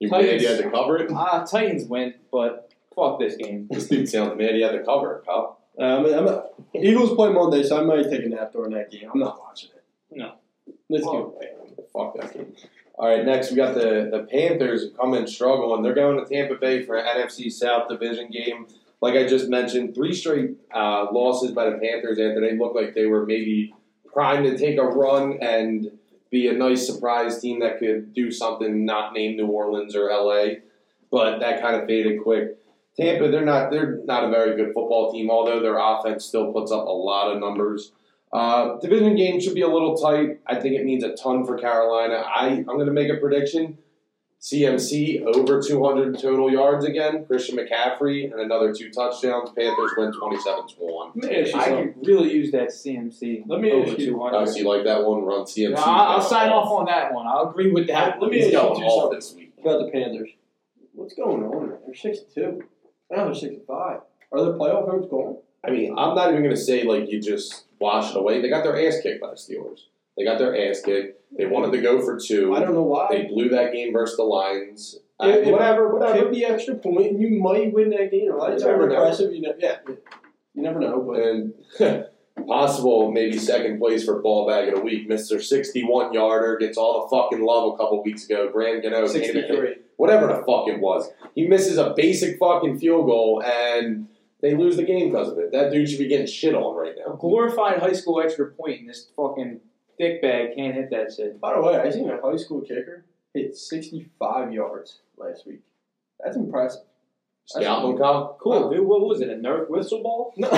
You 0.00 0.08
Titans. 0.08 0.32
mad 0.32 0.42
you 0.42 0.48
had 0.48 0.62
to 0.64 0.70
cover 0.70 0.96
it? 0.98 1.10
Ah, 1.12 1.44
Titans 1.44 1.84
win, 1.88 2.14
but 2.32 2.72
fuck 2.94 3.18
this 3.18 3.36
game. 3.36 3.66
This 3.70 3.88
dude 3.88 4.08
sounds 4.08 4.36
mad 4.38 4.54
he 4.54 4.62
had 4.62 4.72
to 4.72 4.82
cover 4.82 5.16
it, 5.16 5.24
pal. 5.26 5.60
Uh, 5.78 5.82
I'm, 5.84 6.06
I'm 6.06 6.26
a, 6.28 6.44
Eagles 6.74 7.14
play 7.14 7.30
Monday, 7.32 7.62
so 7.62 7.78
I 7.80 7.84
might 7.84 8.08
take 8.10 8.24
a 8.24 8.28
nap 8.28 8.52
during 8.52 8.72
that 8.72 8.90
game. 8.90 9.10
I'm 9.12 9.20
not 9.20 9.38
watching 9.40 9.70
it. 9.76 9.84
No. 10.10 10.32
Let's 10.88 11.04
Oh, 11.06 11.12
go. 11.12 11.38
man, 11.38 11.76
fuck 11.92 12.16
that 12.18 12.32
game. 12.32 12.54
All 12.98 13.08
right, 13.08 13.26
next 13.26 13.50
we 13.50 13.56
got 13.56 13.74
the 13.74 14.08
the 14.10 14.26
Panthers 14.30 14.86
coming 14.98 15.26
struggling. 15.26 15.82
They're 15.82 15.94
going 15.94 16.22
to 16.22 16.24
Tampa 16.24 16.54
Bay 16.54 16.82
for 16.82 16.96
an 16.96 17.04
NFC 17.04 17.52
South 17.52 17.88
division 17.88 18.30
game. 18.30 18.66
Like 19.02 19.14
I 19.14 19.26
just 19.26 19.48
mentioned, 19.48 19.94
three 19.94 20.14
straight 20.14 20.56
uh, 20.74 21.06
losses 21.12 21.52
by 21.52 21.66
the 21.68 21.76
Panthers 21.76 22.18
after 22.18 22.40
they 22.40 22.56
looked 22.56 22.74
like 22.74 22.94
they 22.94 23.04
were 23.04 23.26
maybe 23.26 23.74
primed 24.10 24.46
to 24.46 24.56
take 24.56 24.78
a 24.78 24.82
run 24.82 25.38
and 25.42 25.90
be 26.30 26.48
a 26.48 26.54
nice 26.54 26.86
surprise 26.86 27.38
team 27.40 27.60
that 27.60 27.78
could 27.78 28.14
do 28.14 28.30
something 28.30 28.86
not 28.86 29.12
named 29.12 29.36
New 29.36 29.46
Orleans 29.46 29.94
or 29.94 30.08
LA. 30.10 30.60
But 31.10 31.40
that 31.40 31.60
kind 31.60 31.76
of 31.76 31.86
faded 31.86 32.22
quick. 32.22 32.56
Tampa, 32.96 33.30
they're 33.30 33.44
not 33.44 33.70
they're 33.70 34.00
not 34.04 34.24
a 34.24 34.30
very 34.30 34.56
good 34.56 34.72
football 34.72 35.12
team, 35.12 35.30
although 35.30 35.60
their 35.60 35.78
offense 35.78 36.24
still 36.24 36.50
puts 36.50 36.72
up 36.72 36.86
a 36.86 36.90
lot 36.90 37.30
of 37.30 37.40
numbers. 37.40 37.92
Uh, 38.36 38.78
division 38.80 39.16
game 39.16 39.40
should 39.40 39.54
be 39.54 39.62
a 39.62 39.68
little 39.68 39.96
tight. 39.96 40.40
I 40.46 40.56
think 40.60 40.74
it 40.74 40.84
means 40.84 41.02
a 41.04 41.14
ton 41.14 41.46
for 41.46 41.56
Carolina. 41.58 42.16
I 42.26 42.48
I'm 42.48 42.64
going 42.64 42.86
to 42.86 42.92
make 42.92 43.08
a 43.10 43.16
prediction. 43.16 43.78
CMC 44.40 45.22
over 45.24 45.60
200 45.62 46.18
total 46.18 46.52
yards 46.52 46.84
again. 46.84 47.24
Christian 47.26 47.56
McCaffrey 47.56 48.30
and 48.30 48.38
another 48.40 48.72
two 48.72 48.90
touchdowns. 48.90 49.50
Panthers 49.56 49.92
win 49.96 50.12
27 50.12 50.64
1. 50.78 51.12
Let 51.16 51.30
me 51.30 51.40
ask 51.40 51.54
you 51.54 51.60
I 51.60 51.64
something. 51.64 51.92
could 51.94 52.06
really 52.06 52.32
use 52.32 52.52
that 52.52 52.68
CMC. 52.68 53.44
Let 53.46 53.60
me 53.60 53.72
over 53.72 53.90
ask 53.90 53.98
you- 53.98 54.06
two 54.06 54.22
Oh, 54.22 54.28
hundred. 54.30 54.46
so 54.52 54.58
you 54.58 54.68
like 54.68 54.84
that 54.84 55.04
one? 55.04 55.24
Run 55.24 55.44
CMC. 55.46 55.70
No, 55.74 55.82
I'll, 55.82 56.16
I'll 56.16 56.20
sign 56.22 56.50
off 56.50 56.68
on 56.70 56.84
that 56.84 57.12
one. 57.12 57.26
I'll 57.26 57.48
agree 57.50 57.72
with 57.72 57.86
that. 57.88 58.20
Let 58.20 58.30
me 58.30 58.36
He's 58.36 58.46
ask 58.46 58.52
you 58.52 58.58
going 58.60 58.82
off 58.84 59.00
something. 59.02 59.18
this 59.18 59.34
week. 59.34 59.52
about 59.60 59.84
the 59.86 59.90
Panthers. 59.90 60.28
What's 60.94 61.14
going 61.14 61.42
on? 61.42 61.72
They're 61.86 61.94
six 61.94 62.18
two. 62.32 62.62
Now 63.10 63.24
they're 63.24 63.34
six 63.34 63.56
five. 63.66 64.00
Are 64.32 64.44
their 64.44 64.52
playoff 64.54 64.88
hopes 64.88 65.08
gone? 65.10 65.38
I 65.64 65.70
mean, 65.70 65.94
I'm 65.98 66.14
not 66.14 66.28
even 66.30 66.42
going 66.42 66.54
to 66.54 66.60
say 66.60 66.84
like 66.84 67.10
you 67.10 67.20
just 67.20 67.64
wash 67.78 68.10
it 68.10 68.16
away. 68.16 68.40
They 68.40 68.48
got 68.48 68.64
their 68.64 68.76
ass 68.86 69.00
kicked 69.02 69.20
by 69.20 69.30
the 69.30 69.36
Steelers. 69.36 69.80
They 70.16 70.24
got 70.24 70.38
their 70.38 70.56
ass 70.70 70.80
kicked. 70.80 71.20
They 71.36 71.46
wanted 71.46 71.72
to 71.72 71.82
go 71.82 72.00
for 72.00 72.18
two. 72.18 72.54
I 72.54 72.60
don't 72.60 72.72
know 72.74 72.82
why. 72.82 73.08
They 73.10 73.24
blew 73.26 73.48
that 73.50 73.72
game 73.72 73.92
versus 73.92 74.16
the 74.16 74.22
Lions. 74.22 74.98
If- 75.20 75.46
if- 75.46 75.52
whatever, 75.52 75.92
whatever. 75.94 76.18
Kick 76.24 76.32
the 76.32 76.44
extra 76.44 76.74
point, 76.74 77.12
and 77.12 77.20
you 77.20 77.40
might 77.40 77.72
win 77.72 77.90
that 77.90 78.10
game. 78.10 78.30
It's 78.34 78.62
You 78.62 78.68
never 78.70 78.88
impressive. 78.88 79.32
You 79.34 79.42
know, 79.42 79.54
yeah, 79.58 79.76
you 80.54 80.62
never 80.62 80.78
know. 80.80 81.00
But 81.00 81.20
And 81.22 81.54
possible 82.46 83.10
maybe 83.10 83.36
second 83.38 83.78
place 83.78 84.04
for 84.04 84.20
ball 84.20 84.46
bag 84.46 84.68
of 84.68 84.76
the 84.76 84.80
week. 84.82 85.08
Mr. 85.08 85.42
61 85.42 86.12
yarder 86.12 86.56
gets 86.58 86.76
all 86.78 87.02
the 87.02 87.08
fucking 87.16 87.44
love 87.44 87.74
a 87.74 87.76
couple 87.76 88.02
weeks 88.02 88.24
ago. 88.26 88.50
Grant 88.52 88.82
Gano 88.82 89.06
sixty 89.06 89.38
in, 89.38 89.46
three. 89.54 89.76
whatever 89.96 90.26
the 90.26 90.42
fuck 90.46 90.68
it 90.68 90.80
was. 90.80 91.08
He 91.34 91.46
misses 91.46 91.78
a 91.78 91.92
basic 91.96 92.38
fucking 92.38 92.78
field 92.78 93.06
goal 93.06 93.42
and 93.42 94.08
they 94.40 94.54
lose 94.54 94.76
the 94.76 94.82
game 94.82 95.10
because 95.10 95.32
of 95.32 95.38
it. 95.38 95.52
That 95.52 95.72
dude 95.72 95.88
should 95.88 95.98
be 95.98 96.08
getting 96.08 96.26
shit 96.26 96.54
on 96.54 96.74
right 96.76 96.94
A 96.96 97.08
now. 97.08 97.16
glorified 97.16 97.78
high 97.78 97.92
school 97.92 98.20
extra 98.20 98.50
point, 98.50 98.80
and 98.80 98.88
this 98.88 99.08
fucking 99.16 99.60
dick 99.98 100.20
bag 100.22 100.54
can't 100.56 100.74
hit 100.74 100.90
that 100.90 101.12
shit. 101.16 101.40
By 101.40 101.54
the 101.54 101.62
way, 101.62 101.76
I 101.76 101.90
seen 101.90 102.08
a 102.10 102.20
high 102.20 102.36
school 102.36 102.60
kicker 102.60 103.04
hit 103.34 103.56
sixty 103.56 104.08
five 104.18 104.52
yards 104.52 105.00
last 105.16 105.46
week. 105.46 105.60
That's 106.22 106.36
impressive. 106.36 106.82
Scouting 107.46 107.96
Kyle. 107.98 108.36
Cool, 108.40 108.70
dude. 108.70 108.86
What 108.86 109.00
was 109.02 109.20
it? 109.20 109.28
A 109.30 109.34
Nerf 109.34 109.68
whistle 109.70 110.02
ball? 110.02 110.34
No, 110.38 110.48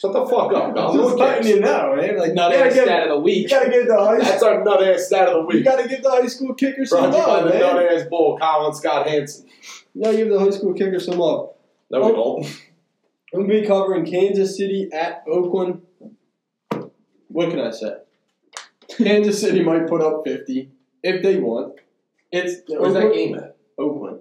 Shut 0.00 0.12
the 0.12 0.26
fuck 0.26 0.52
up, 0.52 0.64
I'm 0.70 0.74
just 0.74 0.92
Who 0.94 1.02
letting 1.16 1.18
cares? 1.44 1.48
you 1.48 1.60
know, 1.60 1.94
man. 1.94 2.18
Like, 2.18 2.34
Not 2.34 2.50
you 2.50 2.58
gotta 2.58 2.70
a 2.70 2.74
give, 2.74 2.84
stat 2.84 3.02
of 3.04 3.08
the 3.10 3.14
you 3.14 3.20
week. 3.22 3.48
gotta 3.48 3.70
give 3.70 3.86
the 3.86 3.96
high 3.96 4.18
That's 4.18 4.42
our 4.42 4.64
nut 4.64 4.82
ass 4.82 5.06
stat 5.06 5.28
of 5.28 5.34
the 5.34 5.40
week. 5.42 5.58
you 5.58 5.62
gotta 5.64 5.86
give 5.88 6.02
the 6.02 6.10
high 6.10 6.26
school 6.26 6.52
kicker 6.54 6.84
some 6.84 6.98
Brought 6.98 7.12
to 7.12 7.16
you 7.18 7.24
by 7.24 7.32
love, 7.32 7.44
the 7.44 7.50
man. 7.50 7.60
nut 7.76 7.92
ass 7.92 8.06
bull, 8.08 8.36
Colin 8.36 8.74
Scott 8.74 9.06
Hansen. 9.06 9.46
You 9.94 10.02
gotta 10.02 10.16
give 10.16 10.30
the 10.30 10.40
high 10.40 10.50
school 10.50 10.74
kicker 10.74 10.98
some 10.98 11.16
love. 11.18 11.50
No, 11.90 12.00
we 12.00 12.06
oh. 12.06 12.42
don't. 12.42 12.60
We'll 13.34 13.48
be 13.48 13.66
covering 13.66 14.06
Kansas 14.06 14.56
City 14.56 14.88
at 14.92 15.24
Oakland. 15.26 15.82
What 17.28 17.50
can 17.50 17.58
I 17.58 17.72
say? 17.72 17.96
Kansas 18.96 19.40
City 19.40 19.60
might 19.62 19.88
put 19.88 20.00
up 20.00 20.22
50 20.24 20.70
if 21.02 21.20
they 21.20 21.38
want. 21.38 21.74
It's 22.30 22.62
Where's 22.68 22.94
that 22.94 23.12
game 23.12 23.34
at? 23.34 23.56
Oakland. 23.76 24.20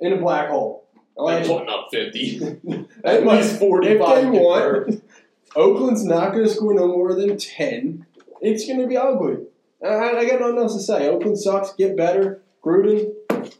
In 0.00 0.12
a 0.14 0.16
black 0.16 0.48
hole. 0.48 0.88
They're 1.16 1.24
Last- 1.24 1.46
putting 1.48 1.68
up 1.68 1.86
50. 1.92 2.40
At 3.04 3.14
At 3.22 3.26
least 3.26 3.58
45. 3.60 3.84
If 3.84 3.98
they 3.98 4.22
confirmed. 4.22 4.34
want, 4.40 5.04
Oakland's 5.56 6.04
not 6.04 6.32
going 6.32 6.44
to 6.44 6.50
score 6.52 6.74
no 6.74 6.88
more 6.88 7.14
than 7.14 7.36
10. 7.38 8.06
It's 8.40 8.66
going 8.66 8.80
to 8.80 8.88
be 8.88 8.96
ugly. 8.96 9.36
I, 9.84 9.88
I 10.16 10.24
got 10.28 10.40
nothing 10.40 10.58
else 10.58 10.74
to 10.74 10.82
say. 10.82 11.08
Oakland 11.08 11.38
sucks. 11.38 11.74
Get 11.74 11.96
better. 11.96 12.42
Gruden, 12.64 13.12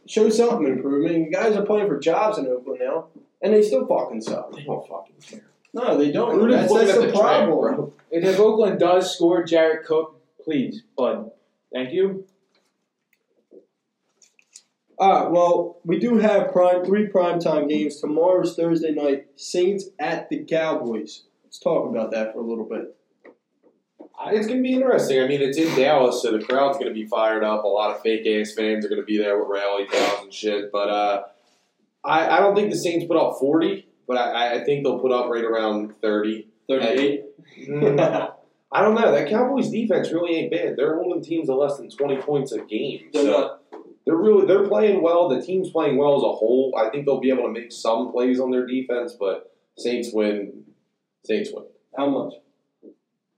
show 0.07 0.29
something 0.29 0.67
improvement. 0.67 1.15
You 1.15 1.31
guys 1.31 1.55
are 1.55 1.65
playing 1.65 1.87
for 1.87 1.99
jobs 1.99 2.37
in 2.37 2.47
Oakland 2.47 2.79
now, 2.83 3.07
and 3.43 3.53
they 3.53 3.61
still 3.61 3.85
fucking 3.85 4.21
suck. 4.21 4.55
They 4.55 4.63
don't 4.63 4.87
fucking 4.87 5.15
care. 5.21 5.45
No, 5.73 5.97
they 5.97 6.11
don't. 6.11 6.35
Gruden's 6.35 6.53
That's, 6.53 6.71
looking 6.71 6.87
that's 6.87 6.99
at 6.99 7.05
the 7.07 7.11
the 7.11 7.19
problem. 7.19 7.59
bro. 7.59 7.93
And 8.11 8.23
if 8.23 8.39
Oakland 8.39 8.79
does 8.79 9.13
score 9.13 9.43
Jared 9.43 9.85
Cook, 9.85 10.19
please, 10.43 10.83
bud. 10.97 11.31
Thank 11.71 11.93
you. 11.93 12.25
All 14.99 15.23
right. 15.23 15.31
Well, 15.31 15.77
we 15.83 15.99
do 15.99 16.19
have 16.19 16.51
prime 16.51 16.85
three 16.85 17.07
primetime 17.07 17.67
games. 17.67 17.99
Tomorrow's 17.99 18.55
Thursday 18.55 18.91
night. 18.91 19.27
Saints 19.35 19.85
at 19.99 20.29
the 20.29 20.43
Cowboys. 20.45 21.23
Let's 21.43 21.59
talk 21.59 21.89
about 21.89 22.11
that 22.11 22.33
for 22.33 22.39
a 22.39 22.43
little 22.43 22.65
bit. 22.65 22.95
It's 24.27 24.47
going 24.47 24.59
to 24.59 24.63
be 24.63 24.73
interesting. 24.75 25.21
I 25.21 25.27
mean, 25.27 25.41
it's 25.41 25.57
in 25.57 25.75
Dallas, 25.75 26.21
so 26.21 26.31
the 26.31 26.43
crowd's 26.43 26.77
going 26.77 26.87
to 26.87 26.93
be 26.93 27.05
fired 27.05 27.43
up. 27.43 27.63
A 27.63 27.67
lot 27.67 27.93
of 27.93 28.01
fake 28.01 28.25
ass 28.27 28.53
fans 28.53 28.85
are 28.85 28.89
going 28.89 29.01
to 29.01 29.05
be 29.05 29.17
there 29.17 29.37
with 29.37 29.49
rally 29.49 29.85
towels 29.85 30.23
and 30.23 30.33
shit. 30.33 30.71
But 30.71 30.89
uh, 30.89 31.23
I, 32.03 32.37
I 32.37 32.39
don't 32.39 32.55
think 32.55 32.69
the 32.71 32.77
Saints 32.77 33.05
put 33.05 33.17
up 33.17 33.37
40, 33.39 33.87
but 34.07 34.17
I, 34.17 34.55
I 34.59 34.63
think 34.63 34.83
they'll 34.83 34.99
put 34.99 35.11
up 35.11 35.29
right 35.29 35.43
around 35.43 35.93
30. 36.01 36.47
38. 36.69 37.23
Mm, 37.69 37.99
I 38.71 38.81
don't 38.81 38.95
know. 38.95 39.11
That 39.11 39.29
Cowboys 39.29 39.69
defense 39.69 40.11
really 40.11 40.35
ain't 40.35 40.51
bad. 40.51 40.75
They're 40.77 40.95
holding 40.95 41.21
teams 41.23 41.47
to 41.47 41.55
less 41.55 41.77
than 41.77 41.89
20 41.89 42.17
points 42.17 42.51
a 42.51 42.59
game. 42.61 43.09
They're 43.13 43.23
So 43.25 43.31
not. 43.31 43.61
they're 44.05 44.15
really 44.15 44.47
they're 44.47 44.67
playing 44.67 45.01
well. 45.03 45.29
The 45.29 45.41
team's 45.41 45.69
playing 45.69 45.97
well 45.97 46.15
as 46.17 46.23
a 46.23 46.31
whole. 46.31 46.73
I 46.77 46.89
think 46.89 47.05
they'll 47.05 47.19
be 47.19 47.29
able 47.29 47.43
to 47.43 47.51
make 47.51 47.71
some 47.71 48.11
plays 48.11 48.39
on 48.39 48.49
their 48.51 48.65
defense, 48.65 49.15
but 49.19 49.53
Saints 49.77 50.09
win. 50.13 50.63
Saints 51.25 51.51
win. 51.53 51.65
How 51.95 52.09
much? 52.09 52.33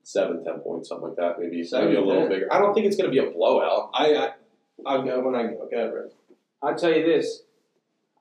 seven, 0.03 0.43
ten 0.43 0.59
points, 0.59 0.89
something 0.89 1.07
like 1.09 1.17
that. 1.17 1.39
Maybe 1.39 1.63
Seven, 1.63 1.87
maybe 1.89 1.97
a 1.97 2.05
little 2.05 2.21
ten. 2.23 2.29
bigger. 2.29 2.53
I 2.53 2.59
don't 2.59 2.73
think 2.75 2.85
it's 2.85 2.95
going 2.95 3.09
to 3.09 3.11
be 3.11 3.27
a 3.27 3.31
blowout. 3.31 3.89
I, 3.93 4.13
I 4.15 4.29
I'll 4.85 5.01
go 5.03 5.19
when 5.21 5.35
I 5.35 5.43
go. 5.47 5.61
Okay, 5.65 5.89
I'll 6.61 6.75
tell 6.75 6.93
you 6.93 7.03
this. 7.05 7.41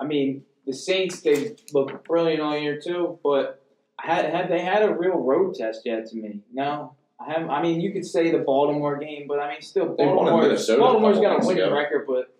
I 0.00 0.04
mean, 0.06 0.42
the 0.66 0.72
Saints 0.72 1.20
they 1.20 1.56
look 1.72 2.04
brilliant 2.04 2.40
all 2.42 2.58
year 2.58 2.80
too, 2.80 3.18
but 3.22 3.62
had 4.00 4.26
had 4.26 4.48
they 4.50 4.60
had 4.60 4.82
a 4.82 4.92
real 4.94 5.18
road 5.18 5.54
test 5.54 5.82
yet 5.84 6.06
to 6.06 6.16
me? 6.16 6.40
No. 6.52 6.96
I 7.20 7.32
have. 7.32 7.48
I 7.48 7.62
mean, 7.62 7.80
you 7.80 7.92
could 7.92 8.04
say 8.04 8.30
the 8.32 8.38
Baltimore 8.38 8.98
game, 8.98 9.26
but 9.28 9.38
I 9.38 9.50
mean, 9.52 9.62
still, 9.62 9.94
They 9.96 10.04
won 10.04 10.16
Baltimore. 10.16 10.42
Minnesota 10.42 10.78
a 10.78 10.84
Baltimore's 10.84 11.16
couple 11.16 11.30
got 11.30 11.44
a 11.44 11.46
winning 11.46 11.62
ago. 11.62 11.74
record, 11.74 12.06
but 12.06 12.34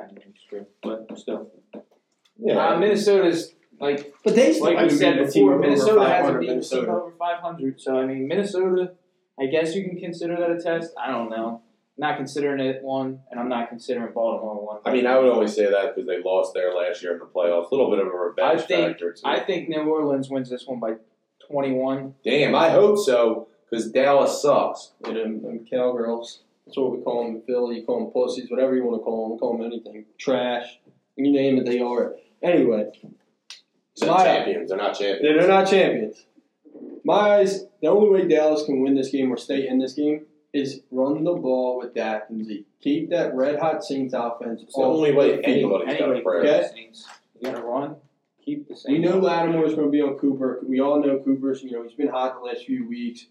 I 0.00 0.06
think 0.06 0.20
it's 0.30 0.44
true. 0.44 0.66
But 0.82 1.18
still, 1.18 1.50
Yeah, 2.38 2.68
uh, 2.68 2.78
Minnesota's 2.78 3.52
like 3.80 4.14
But 4.24 4.36
they 4.36 4.52
still 4.52 4.64
like 4.66 4.76
we 4.76 4.82
haven't 4.82 4.98
said 4.98 5.12
beaten 5.14 5.26
before. 5.26 5.58
Minnesota 5.58 6.08
hasn't 6.08 6.40
beaten 6.40 6.58
a 6.58 6.62
team 6.62 6.80
Minnesota. 6.80 6.92
over 6.92 7.12
500. 7.18 7.80
So 7.80 7.98
I 7.98 8.06
mean, 8.06 8.28
Minnesota. 8.28 8.92
I 9.40 9.46
guess 9.46 9.74
you 9.74 9.82
can 9.82 9.98
consider 9.98 10.36
that 10.36 10.52
a 10.52 10.62
test. 10.62 10.92
I 10.96 11.10
don't 11.10 11.28
know. 11.28 11.60
Not 11.96 12.16
considering 12.16 12.58
it 12.60 12.82
one, 12.82 13.20
and 13.30 13.38
I'm 13.38 13.48
not 13.48 13.68
considering 13.68 14.12
Baltimore 14.12 14.56
one. 14.66 14.80
I 14.84 14.92
mean, 14.92 15.06
I 15.06 15.16
would 15.16 15.30
only 15.30 15.46
say 15.46 15.66
that 15.70 15.94
because 15.94 16.08
they 16.08 16.20
lost 16.20 16.52
there 16.52 16.74
last 16.74 17.02
year 17.02 17.12
in 17.12 17.20
the 17.20 17.24
playoffs. 17.26 17.70
A 17.70 17.74
little 17.74 17.88
bit 17.90 18.00
of 18.00 18.08
a 18.08 18.10
revenge 18.10 18.60
I 18.62 18.62
think- 18.62 18.88
factor. 18.88 19.12
Too. 19.12 19.20
I 19.24 19.38
think 19.40 19.68
New 19.68 19.82
Orleans 19.82 20.28
wins 20.28 20.50
this 20.50 20.66
one 20.66 20.80
by 20.80 20.94
21. 21.48 22.14
Damn, 22.24 22.54
I 22.56 22.70
hope 22.70 22.98
so 22.98 23.46
because 23.70 23.90
Dallas 23.92 24.42
sucks. 24.42 24.92
And 25.04 25.16
them, 25.16 25.42
them 25.42 25.66
cowgirls. 25.70 26.40
That's 26.66 26.76
what 26.78 26.96
we 26.96 27.02
call 27.02 27.24
them 27.26 27.36
in 27.36 27.42
Philly. 27.42 27.76
You 27.80 27.84
call 27.86 28.00
them 28.00 28.10
pussies, 28.10 28.50
whatever 28.50 28.74
you 28.74 28.84
want 28.84 29.00
to 29.00 29.04
call 29.04 29.22
them. 29.28 29.32
We 29.34 29.38
call 29.38 29.56
them 29.56 29.66
anything. 29.66 30.04
Trash. 30.18 30.80
You 31.16 31.30
name 31.30 31.58
it, 31.58 31.66
they 31.66 31.80
are. 31.80 32.16
Anyway, 32.42 32.90
They're 34.00 34.10
My- 34.10 34.24
champions. 34.24 34.68
They're 34.70 34.78
not 34.78 34.98
champions. 34.98 35.38
they're 35.38 35.48
not 35.48 35.70
champions. 35.70 36.26
My 37.04 37.14
eyes, 37.36 37.66
the 37.80 37.86
only 37.88 38.08
way 38.08 38.26
Dallas 38.26 38.64
can 38.64 38.80
win 38.82 38.96
this 38.96 39.10
game 39.10 39.30
or 39.32 39.36
stay 39.36 39.68
in 39.68 39.78
this 39.78 39.92
game 39.92 40.26
is 40.54 40.80
run 40.90 41.24
the 41.24 41.32
ball 41.34 41.78
with 41.78 41.94
Dak 41.94 42.26
and 42.30 42.46
Zeke. 42.46 42.66
Keep 42.80 43.10
that 43.10 43.34
red 43.34 43.58
hot 43.58 43.84
Saints 43.84 44.14
offense. 44.16 44.62
It's 44.62 44.74
the 44.74 44.82
only 44.82 45.12
way 45.12 45.42
field. 45.42 45.44
anybody's 45.82 45.98
got 45.98 46.02
Anyway, 46.02 46.16
to 46.18 46.22
pray. 46.24 46.38
Okay. 46.38 46.62
the 46.62 46.68
Saints. 46.68 47.08
You 47.40 47.50
gotta 47.52 47.62
run. 47.64 47.96
Keep 48.44 48.68
the 48.68 48.74
We 48.74 48.78
Saints. 48.78 49.08
know 49.08 49.18
Lattimore's 49.18 49.74
going 49.74 49.86
to 49.88 49.90
be 49.90 50.00
on 50.02 50.16
Cooper. 50.18 50.60
We 50.68 50.80
all 50.80 51.00
know 51.02 51.18
Cooper's. 51.18 51.62
You 51.62 51.72
know 51.72 51.82
he's 51.82 51.94
been 51.94 52.08
hot 52.08 52.34
the 52.34 52.40
last 52.46 52.64
few 52.66 52.86
weeks. 52.88 53.26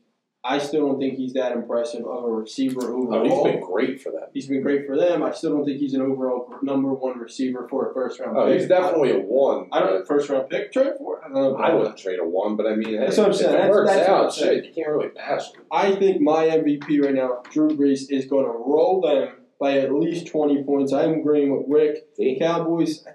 I 0.46 0.58
still 0.58 0.88
don't 0.88 1.00
think 1.00 1.14
he's 1.16 1.32
that 1.34 1.54
impressive 1.54 2.06
of 2.06 2.26
a 2.26 2.28
receiver 2.30 2.82
overall. 2.94 3.16
Oh, 3.16 3.24
he's 3.46 3.54
been 3.54 3.64
great 3.64 4.02
for 4.02 4.12
them. 4.12 4.24
He's 4.34 4.48
been 4.48 4.62
great 4.62 4.86
for 4.86 4.98
them. 4.98 5.24
I 5.24 5.32
still 5.32 5.52
don't 5.52 5.64
think 5.64 5.80
he's 5.80 5.94
an 5.94 6.02
overall 6.02 6.54
number 6.62 6.94
one 6.94 7.18
receiver 7.18 7.66
for 7.70 7.90
a 7.90 7.94
first 7.94 8.20
round 8.20 8.38
Oh, 8.38 8.48
pick. 8.48 8.60
he's 8.60 8.68
definitely 8.68 9.12
a 9.12 9.20
one. 9.20 9.70
I 9.72 9.80
don't 9.80 10.06
first 10.06 10.30
round 10.30 10.50
pick 10.50 10.74
trade 10.74 10.94
for. 10.98 11.18
it? 11.18 11.22
I 11.24 11.28
don't 11.30 11.36
know. 11.36 11.56
I 11.56 11.74
wouldn't 11.74 11.98
trade 11.98 12.20
a 12.20 12.28
one, 12.28 12.58
but 12.58 12.68
I 12.68 12.76
mean, 12.76 12.90
hey, 12.90 12.98
That's 12.98 13.18
what 13.18 13.28
I'm 13.28 13.34
saying. 13.34 13.50
it 13.52 13.54
That's- 13.54 13.70
works 13.72 13.92
that's 13.92 14.10
out, 14.10 14.34
shit, 14.34 14.66
you 14.66 14.74
can't 14.74 14.90
really 14.90 15.08
bash 15.10 15.54
him. 15.54 15.62
I 15.72 15.96
think 15.96 16.20
my 16.22 16.46
MVP 16.48 17.02
right 17.02 17.14
now, 17.16 17.42
Drew 17.50 17.70
Brees, 17.70 18.12
is 18.12 18.26
going 18.26 18.44
to 18.46 18.52
roll 18.52 19.00
them 19.00 19.30
by 19.62 19.78
at 19.78 19.94
least 19.94 20.28
twenty 20.28 20.62
points. 20.64 20.92
I'm 20.92 21.20
agreeing 21.20 21.56
with 21.58 21.68
Rick. 21.70 22.16
The 22.18 22.38
Cowboys. 22.38 23.06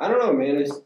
I 0.00 0.08
don't 0.08 0.18
know, 0.18 0.32
man. 0.32 0.56
It's 0.56 0.80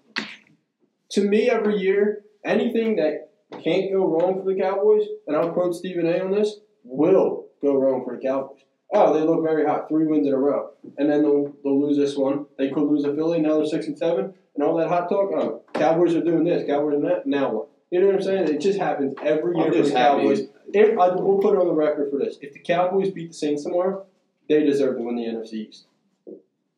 to 1.13 1.23
me 1.27 1.49
every 1.49 1.79
year. 1.79 2.25
Anything 2.45 2.97
that 2.97 3.26
can't 3.63 3.93
go 3.93 4.07
wrong 4.07 4.43
for 4.43 4.53
the 4.53 4.61
Cowboys, 4.61 5.07
and 5.27 5.37
I'll 5.37 5.53
quote 5.53 5.75
Stephen 5.75 6.07
A. 6.07 6.21
on 6.25 6.31
this, 6.33 6.57
will 6.85 7.47
go 7.63 7.75
wrong 7.77 8.05
for 8.05 8.17
the 8.17 8.23
Cowboys. 8.23 8.61
oh, 8.93 9.13
they 9.13 9.21
look 9.27 9.43
very 9.43 9.67
hot, 9.67 9.89
three 9.89 10.07
wins 10.07 10.27
in 10.27 10.33
a 10.33 10.39
row, 10.39 10.71
and 10.99 11.11
then 11.11 11.23
they'll 11.23 11.53
they'll 11.65 11.81
lose 11.81 11.97
this 11.97 12.17
one. 12.17 12.47
They 12.59 12.71
could 12.71 12.85
lose 12.85 13.05
a 13.05 13.15
Philly. 13.15 13.41
Now 13.41 13.57
they're 13.57 13.67
six 13.67 13.87
and 13.87 13.99
seven, 13.99 14.35
and 14.55 14.65
all 14.65 14.77
that 14.77 14.89
hot 14.89 15.09
talk. 15.09 15.31
Oh, 15.35 15.63
Cowboys 15.75 16.15
are 16.15 16.23
doing 16.23 16.45
this, 16.45 16.67
Cowboys 16.67 16.95
are 16.97 17.09
that. 17.09 17.27
Now 17.27 17.51
what? 17.53 17.69
You 17.91 18.01
know 18.01 18.07
what 18.07 18.17
I'm 18.17 18.23
saying? 18.23 18.49
It 18.49 18.61
just 18.61 18.79
happens 18.79 19.15
every 19.23 19.57
year 19.57 19.73
for 19.73 19.83
the 19.83 19.91
happy. 19.97 20.23
Cowboys. 20.23 20.41
If 20.73 20.99
I, 20.99 21.09
we'll 21.15 21.39
put 21.39 21.55
it 21.55 21.61
on 21.61 21.69
the 21.69 21.73
record 21.75 22.11
for 22.11 22.19
this, 22.19 22.37
if 22.41 22.53
the 22.53 22.59
Cowboys 22.59 23.11
beat 23.11 23.29
the 23.29 23.35
Saints 23.35 23.63
tomorrow, 23.63 24.05
they 24.49 24.65
deserve 24.65 24.97
to 24.97 25.03
win 25.03 25.15
the 25.15 25.23
NFC 25.23 25.69
East, 25.69 25.87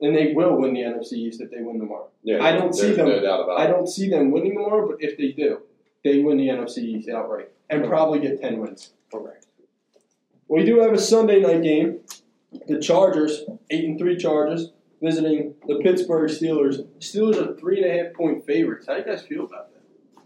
and 0.00 0.14
they 0.14 0.34
will 0.34 0.56
win 0.56 0.74
the 0.74 0.80
NFC 0.80 1.14
East 1.14 1.40
if 1.40 1.50
they 1.50 1.62
win 1.62 1.78
tomorrow. 1.78 2.08
Yeah, 2.22 2.42
I 2.44 2.52
don't 2.52 2.74
see 2.74 2.92
them- 2.92 3.08
No 3.08 3.50
I 3.56 3.66
don't 3.66 3.86
see 3.86 4.10
them 4.10 4.30
winning 4.30 4.52
tomorrow, 4.54 4.86
but 4.86 4.98
if 5.00 5.16
they 5.16 5.32
do, 5.32 5.60
they 6.04 6.20
win 6.20 6.36
the 6.36 6.48
NFC 6.48 6.78
East 6.78 7.08
outright 7.08 7.50
and 7.70 7.84
probably 7.86 8.20
get 8.20 8.40
ten 8.40 8.58
wins. 8.58 8.92
Correct. 9.12 9.46
We 10.48 10.64
do 10.64 10.80
have 10.80 10.92
a 10.92 10.98
Sunday 10.98 11.40
night 11.40 11.62
game. 11.62 12.00
The 12.66 12.80
Chargers, 12.80 13.44
eight 13.70 13.84
and 13.84 13.98
three 13.98 14.16
Chargers, 14.16 14.72
visiting 15.02 15.54
the 15.66 15.80
Pittsburgh 15.82 16.30
Steelers. 16.30 16.86
Steelers 16.98 17.36
are 17.36 17.54
three 17.56 17.82
and 17.82 17.90
a 17.90 18.04
half 18.04 18.14
point 18.14 18.46
favorites. 18.46 18.86
How 18.86 18.94
do 18.94 19.00
you 19.00 19.04
guys 19.04 19.22
feel 19.22 19.44
about 19.44 19.72
that? 19.72 19.78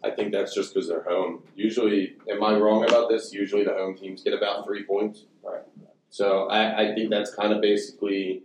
I 0.05 0.15
think 0.15 0.33
that's 0.33 0.55
just 0.55 0.75
because 0.75 0.89
they're 0.89 1.03
home. 1.03 1.43
Usually, 1.55 2.17
am 2.31 2.43
I 2.43 2.57
wrong 2.57 2.85
about 2.85 3.09
this? 3.09 3.33
Usually, 3.33 3.65
the 3.65 3.73
home 3.73 3.97
teams 3.97 4.23
get 4.23 4.35
about 4.35 4.65
three 4.65 4.85
points. 4.85 5.25
Right. 5.43 5.63
So 6.11 6.49
I, 6.49 6.91
I 6.91 6.95
think 6.95 7.11
that's 7.11 7.35
kind 7.35 7.53
of 7.53 7.61
basically. 7.61 8.43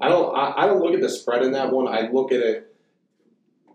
I 0.00 0.08
don't. 0.08 0.36
I, 0.36 0.62
I 0.62 0.66
don't 0.66 0.80
look 0.80 0.94
at 0.94 1.00
the 1.00 1.08
spread 1.08 1.42
in 1.42 1.52
that 1.52 1.72
one. 1.72 1.88
I 1.88 2.10
look 2.10 2.32
at 2.32 2.40
it. 2.40 2.69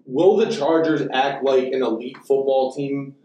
Will 0.06 0.38
the 0.38 0.50
Chargers 0.50 1.08
act 1.12 1.44
like 1.44 1.66
an 1.68 1.82
elite 1.82 2.18
football 2.18 2.74
team 2.74 3.16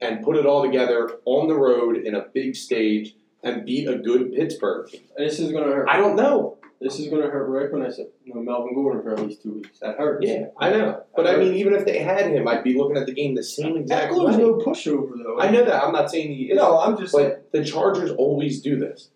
and 0.00 0.22
put 0.22 0.36
it 0.36 0.46
all 0.46 0.62
together 0.62 1.18
on 1.24 1.48
the 1.48 1.54
road 1.54 1.96
in 1.96 2.14
a 2.14 2.26
big 2.32 2.54
stage 2.54 3.14
and 3.42 3.64
beat 3.64 3.88
a 3.88 3.96
good 3.96 4.32
Pittsburgh 4.32 4.88
this 5.16 5.38
is 5.38 5.52
gonna 5.52 5.66
hurt. 5.66 5.88
I 5.88 5.96
don't 5.96 6.16
know. 6.16 6.58
This 6.80 7.00
is 7.00 7.08
gonna 7.08 7.28
hurt 7.28 7.48
Rick 7.48 7.72
when 7.72 7.82
I 7.84 7.90
said 7.90 8.06
no 8.24 8.40
Melvin 8.40 8.74
Gordon 8.74 9.02
for 9.02 9.12
at 9.12 9.26
least 9.26 9.42
two 9.42 9.54
weeks. 9.54 9.80
That 9.80 9.96
hurts. 9.96 10.24
Yeah, 10.26 10.46
I 10.58 10.70
know. 10.70 11.02
But 11.16 11.26
I 11.26 11.36
mean, 11.36 11.54
even 11.54 11.74
if 11.74 11.84
they 11.84 11.98
had 11.98 12.30
him, 12.30 12.46
I'd 12.46 12.62
be 12.62 12.78
looking 12.78 12.96
at 12.96 13.06
the 13.06 13.12
game 13.12 13.34
the 13.34 13.42
same 13.42 13.76
exact 13.76 14.12
Ekeler's 14.12 14.36
way. 14.36 14.42
no 14.42 14.54
pushover 14.54 15.10
though. 15.22 15.40
I 15.40 15.50
know 15.50 15.64
that. 15.64 15.82
I'm 15.82 15.92
not 15.92 16.10
saying 16.10 16.28
he 16.34 16.44
is. 16.44 16.56
No, 16.56 16.78
I'm 16.78 16.96
just. 16.96 17.12
But 17.12 17.50
the 17.52 17.64
Chargers 17.64 18.12
always 18.12 18.62
do 18.62 18.76
this. 18.78 19.10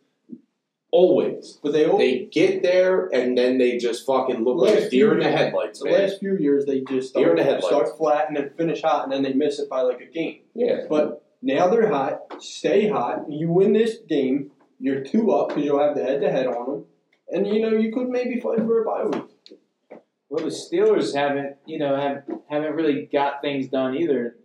Always. 0.93 1.59
But 1.63 1.73
they 1.73 1.87
all 1.87 1.99
They 1.99 2.27
get 2.31 2.63
there 2.63 3.07
and 3.07 3.37
then 3.37 3.59
they 3.59 3.79
just 3.79 4.05
fucking 4.07 4.45
look 4.45 4.59
like 4.59 4.77
a 4.77 4.81
Last 4.81 4.91
deer 4.91 5.13
in 5.15 5.21
the 5.21 5.25
years- 5.25 5.35
headlights, 5.39 5.79
the 5.81 5.87
man. 5.87 6.03
last 6.03 6.21
few 6.21 6.37
years 6.37 6.67
they 6.67 6.81
just 6.83 7.15
Deer 7.15 7.31
in 7.31 7.37
the 7.37 7.43
headlights. 7.43 7.67
start 7.67 7.97
flat 7.97 8.29
and 8.29 8.37
then 8.37 8.51
finish 8.57 8.83
hot 8.83 9.05
and 9.05 9.13
then 9.13 9.23
they 9.23 9.33
miss 9.33 9.59
it 9.59 9.69
by 9.71 9.81
like 9.81 10.01
a 10.03 10.07
game. 10.07 10.41
Yeah. 10.55 10.83
But 10.89 11.25
now 11.41 11.69
they're 11.69 11.89
hot. 11.89 12.41
Stay 12.43 12.89
hot. 12.89 13.25
You 13.31 13.51
win 13.51 13.73
this 13.73 13.99
game. 14.07 14.51
You're 14.79 15.03
two 15.03 15.31
up 15.33 15.49
because 15.49 15.65
you'll 15.65 15.79
have 15.81 15.97
the 15.97 16.03
head 16.05 16.21
to 16.21 16.31
head 16.31 16.47
on 16.47 16.69
them, 16.69 16.85
and 17.31 17.47
you 17.47 17.61
know 17.63 17.69
you 17.71 17.93
could 17.93 18.09
maybe 18.09 18.41
fight 18.41 18.59
for 18.59 18.83
a 18.83 18.85
bye 18.85 19.05
week. 19.05 20.01
Well, 20.29 20.45
the 20.45 20.51
Steelers 20.51 21.15
haven't, 21.15 21.57
you 21.67 21.79
know, 21.79 21.95
have 21.97 22.25
haven't 22.49 22.75
really 22.75 23.07
got 23.13 23.43
things 23.43 23.69
done 23.69 23.95
either. 23.97 24.37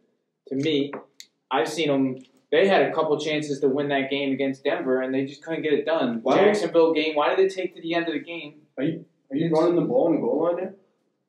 To 0.49 0.55
me, 0.55 0.91
I've 1.49 1.67
seen 1.67 1.88
them. 1.88 2.17
They 2.51 2.67
had 2.67 2.83
a 2.83 2.93
couple 2.93 3.19
chances 3.19 3.60
to 3.60 3.67
win 3.67 3.89
that 3.89 4.10
game 4.10 4.31
against 4.31 4.63
Denver, 4.63 5.01
and 5.01 5.13
they 5.13 5.25
just 5.25 5.43
couldn't 5.43 5.63
get 5.63 5.73
it 5.73 5.86
done. 5.86 6.19
Why 6.23 6.38
Jacksonville 6.38 6.93
game. 6.93 7.15
Why 7.15 7.36
did 7.36 7.39
they 7.39 7.53
take 7.53 7.75
to 7.75 7.81
the 7.81 7.93
end 7.93 8.07
of 8.07 8.13
the 8.13 8.19
game? 8.21 8.62
Are 8.77 8.83
you 8.83 9.05
are 9.31 9.36
you 9.36 9.49
running 9.49 9.75
the 9.75 9.81
ball 9.81 10.07
on 10.07 10.15
the 10.15 10.21
goal 10.21 10.43
line 10.43 10.55
there? 10.55 10.75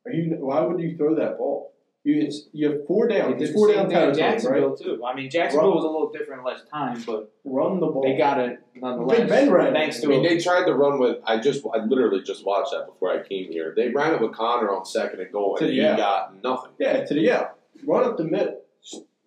Are 0.06 0.12
you? 0.12 0.36
Why 0.38 0.60
would 0.60 0.80
you 0.80 0.96
throw 0.96 1.16
that 1.16 1.38
ball? 1.38 1.74
You 2.04 2.22
it's, 2.22 2.48
you 2.52 2.70
have 2.70 2.86
four 2.86 3.08
down. 3.08 3.42
It's 3.42 3.52
four 3.52 3.66
the 3.66 3.74
down 3.74 3.90
same 3.90 3.90
thing 3.90 4.08
in 4.10 4.14
territory, 4.14 4.60
right? 4.60 4.68
Jacksonville 4.70 4.96
too. 4.96 5.04
I 5.04 5.14
mean, 5.16 5.28
Jacksonville 5.28 5.74
was 5.74 5.84
a 5.84 5.88
little 5.88 6.10
different, 6.12 6.44
less 6.44 6.60
time, 6.72 7.02
but 7.04 7.32
Run 7.44 7.80
the 7.80 7.86
ball. 7.88 8.02
they 8.02 8.16
got 8.16 8.38
it 8.38 8.60
nonetheless. 8.76 9.18
Big 9.18 9.28
Ben 9.28 9.50
ran 9.50 9.66
it. 9.68 9.72
Thanks 9.72 10.02
I 10.04 10.06
mean, 10.06 10.22
they 10.22 10.38
tried 10.38 10.66
to 10.66 10.74
run 10.74 11.00
with. 11.00 11.18
I 11.26 11.38
just, 11.38 11.64
I 11.74 11.84
literally 11.84 12.22
just 12.22 12.46
watched 12.46 12.70
that 12.70 12.86
before 12.86 13.10
I 13.10 13.26
came 13.26 13.50
here. 13.50 13.74
They 13.76 13.88
ran 13.88 14.14
it 14.14 14.20
with 14.20 14.32
Connor 14.32 14.70
on 14.70 14.86
second 14.86 15.20
and 15.20 15.32
goal, 15.32 15.56
and 15.56 15.66
To- 15.66 15.72
he 15.72 15.78
yeah. 15.78 15.96
got 15.96 16.42
nothing. 16.42 16.70
Yeah, 16.78 17.04
to 17.04 17.14
the 17.14 17.20
yeah. 17.20 17.48
Run 17.84 18.04
up 18.04 18.16
the 18.16 18.24
middle. 18.24 18.60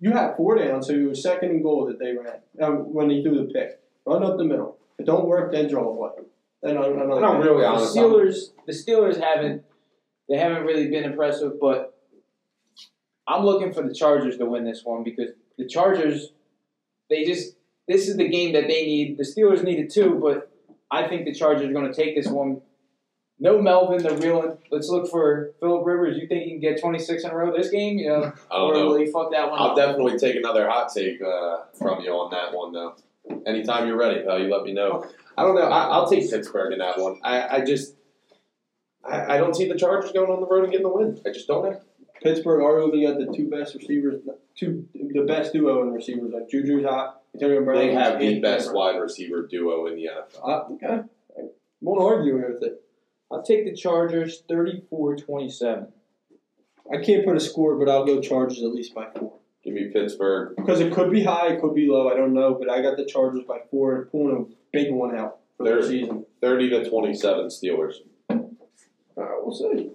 You 0.01 0.11
have 0.13 0.35
four 0.35 0.55
down, 0.55 0.81
so 0.81 0.93
it 0.93 1.07
was 1.07 1.21
second 1.21 1.51
and 1.51 1.63
goal 1.63 1.85
that 1.85 1.99
they 1.99 2.13
ran 2.13 2.41
um, 2.61 2.91
when 2.91 3.11
he 3.11 3.21
threw 3.21 3.35
the 3.35 3.53
pick. 3.53 3.79
Run 4.05 4.23
up 4.23 4.37
the 4.37 4.43
middle. 4.43 4.79
If 4.97 5.03
it 5.03 5.05
don't 5.05 5.27
work, 5.27 5.51
then 5.51 5.69
draw 5.69 5.93
a 5.93 5.95
play. 5.95 6.25
Then 6.63 6.77
I, 6.77 6.81
I 6.81 6.83
don't 6.87 7.11
And 7.11 7.25
I'm 7.25 7.39
really 7.39 7.61
the 7.61 7.67
honest. 7.67 7.95
Steelers, 7.95 8.35
the 8.65 8.73
Steelers 8.73 9.21
haven't, 9.21 9.63
they 10.27 10.37
haven't 10.37 10.63
really 10.63 10.89
been 10.89 11.03
impressive, 11.03 11.53
but 11.61 11.95
I'm 13.27 13.45
looking 13.45 13.71
for 13.71 13.83
the 13.83 13.93
Chargers 13.93 14.37
to 14.37 14.45
win 14.45 14.65
this 14.65 14.81
one 14.83 15.03
because 15.03 15.29
the 15.59 15.67
Chargers, 15.67 16.31
they 17.09 17.23
just, 17.23 17.55
this 17.87 18.07
is 18.09 18.17
the 18.17 18.27
game 18.27 18.53
that 18.53 18.67
they 18.67 18.85
need. 18.85 19.19
The 19.19 19.23
Steelers 19.23 19.63
need 19.63 19.77
it 19.77 19.93
too, 19.93 20.19
but 20.21 20.51
I 20.89 21.07
think 21.07 21.25
the 21.25 21.33
Chargers 21.33 21.69
are 21.69 21.73
going 21.73 21.91
to 21.91 21.93
take 21.93 22.15
this 22.15 22.27
one. 22.27 22.61
No 23.43 23.59
Melvin, 23.59 24.03
they're 24.03 24.15
reeling. 24.17 24.55
Let's 24.69 24.87
look 24.87 25.09
for 25.09 25.49
Philip 25.59 25.83
Rivers. 25.83 26.15
You 26.15 26.27
think 26.27 26.43
he 26.43 26.51
can 26.51 26.59
get 26.59 26.79
26 26.79 27.23
in 27.23 27.31
a 27.31 27.35
row 27.35 27.51
this 27.51 27.71
game? 27.71 27.97
You 27.97 28.09
know, 28.09 28.33
I 28.51 28.55
don't 28.57 28.69
or 28.69 28.73
know. 28.75 28.85
will 28.89 28.97
he 28.99 29.07
fuck 29.11 29.31
that 29.31 29.49
one 29.49 29.59
I'll 29.59 29.71
up? 29.71 29.75
definitely 29.75 30.19
take 30.19 30.35
another 30.35 30.69
hot 30.69 30.89
take 30.93 31.19
uh, 31.23 31.57
from 31.77 32.01
you 32.03 32.11
on 32.11 32.29
that 32.29 32.55
one, 32.55 32.71
though. 32.71 32.95
Anytime 33.47 33.87
you're 33.87 33.97
ready, 33.97 34.23
pal, 34.23 34.39
you 34.39 34.47
let 34.47 34.63
me 34.63 34.73
know. 34.73 35.03
I 35.35 35.43
don't 35.43 35.55
know. 35.55 35.63
I, 35.63 35.87
I'll 35.87 36.07
take 36.07 36.29
Pittsburgh 36.29 36.71
in 36.73 36.79
that 36.79 36.99
one. 36.99 37.19
I, 37.23 37.57
I 37.57 37.65
just, 37.65 37.95
I, 39.03 39.35
I 39.35 39.37
don't 39.37 39.55
see 39.55 39.67
the 39.67 39.75
Chargers 39.77 40.11
going 40.11 40.29
on 40.29 40.39
the 40.39 40.45
road 40.47 40.63
and 40.63 40.71
getting 40.71 40.85
the 40.87 40.93
win. 40.93 41.19
I 41.25 41.31
just 41.31 41.47
don't 41.47 41.63
know. 41.63 41.81
Pittsburgh 42.21 42.61
arguably 42.61 43.07
got 43.07 43.17
the 43.17 43.35
two 43.35 43.49
best 43.49 43.73
receivers, 43.73 44.21
two 44.55 44.87
the 44.93 45.23
best 45.23 45.53
duo 45.53 45.81
in 45.81 45.91
receivers. 45.91 46.31
Like 46.31 46.47
Juju's 46.47 46.85
hot, 46.85 47.23
Antonio 47.33 47.63
Brown. 47.63 47.79
They 47.79 47.93
have 47.93 48.19
the 48.19 48.39
best 48.39 48.65
Cameron. 48.67 48.77
wide 48.77 48.99
receiver 49.01 49.47
duo 49.49 49.87
in 49.87 49.95
the 49.95 50.03
NFL. 50.03 50.47
Uh, 50.47 50.73
okay, 50.73 51.01
I 51.35 51.41
won't 51.81 52.01
argue 52.03 52.35
with 52.35 52.61
it. 52.61 52.83
I'll 53.31 53.43
take 53.43 53.65
the 53.65 53.75
Chargers 53.75 54.43
34 54.49 55.15
27. 55.17 55.87
I 56.91 56.97
can't 57.01 57.25
put 57.25 57.37
a 57.37 57.39
score, 57.39 57.77
but 57.77 57.89
I'll 57.89 58.05
go 58.05 58.19
Chargers 58.19 58.61
at 58.63 58.71
least 58.73 58.93
by 58.93 59.07
four. 59.17 59.33
Give 59.63 59.73
me 59.73 59.89
Pittsburgh. 59.93 60.55
Because 60.57 60.79
it 60.79 60.91
could 60.91 61.11
be 61.11 61.23
high, 61.23 61.49
it 61.53 61.61
could 61.61 61.75
be 61.75 61.87
low. 61.87 62.09
I 62.09 62.15
don't 62.15 62.33
know, 62.33 62.55
but 62.55 62.69
I 62.69 62.81
got 62.81 62.97
the 62.97 63.05
Chargers 63.05 63.43
by 63.47 63.59
four 63.69 63.95
and 63.95 64.11
pulling 64.11 64.35
a 64.35 64.55
big 64.73 64.91
one 64.91 65.15
out 65.15 65.39
for 65.57 65.63
the 65.63 65.87
season. 65.87 66.25
30 66.41 66.69
to 66.71 66.89
27 66.89 67.45
Steelers. 67.47 67.93
All 68.29 68.37
right, 69.17 69.39
we'll 69.43 69.53
see. 69.53 69.91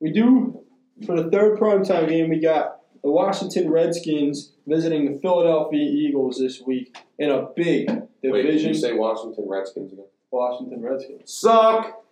We 0.00 0.10
do 0.10 0.64
for 1.06 1.20
the 1.20 1.30
third 1.30 1.58
primetime 1.58 2.08
game. 2.08 2.30
We 2.30 2.40
got 2.40 2.80
the 3.02 3.10
Washington 3.10 3.70
Redskins 3.70 4.52
visiting 4.66 5.12
the 5.12 5.20
Philadelphia 5.20 5.84
Eagles 5.84 6.38
this 6.38 6.60
week 6.62 6.96
in 7.18 7.30
a 7.30 7.48
big 7.54 7.88
Wait, 7.90 8.08
did 8.22 8.32
division. 8.32 8.68
you 8.68 8.74
say 8.74 8.94
Washington 8.94 9.44
Redskins 9.46 9.92
again? 9.92 10.06
Washington 10.30 10.80
Redskins. 10.82 11.32
Suck! 11.32 12.02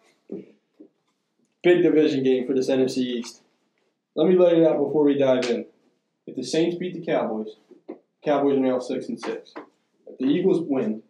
Big 1.62 1.82
division 1.82 2.22
game 2.22 2.46
for 2.46 2.54
this 2.54 2.68
NFC 2.70 2.98
East. 2.98 3.42
Let 4.14 4.28
me 4.28 4.36
lay 4.36 4.60
it 4.62 4.66
out 4.66 4.78
before 4.78 5.04
we 5.04 5.18
dive 5.18 5.44
in. 5.50 5.66
If 6.26 6.36
the 6.36 6.42
Saints 6.42 6.76
beat 6.76 6.94
the 6.94 7.04
Cowboys, 7.04 7.48
Cowboys 8.24 8.56
are 8.56 8.60
now 8.60 8.78
six 8.78 9.08
and 9.08 9.20
six. 9.20 9.52
If 10.06 10.18
the 10.18 10.24
Eagles 10.26 10.62
win, 10.66 11.02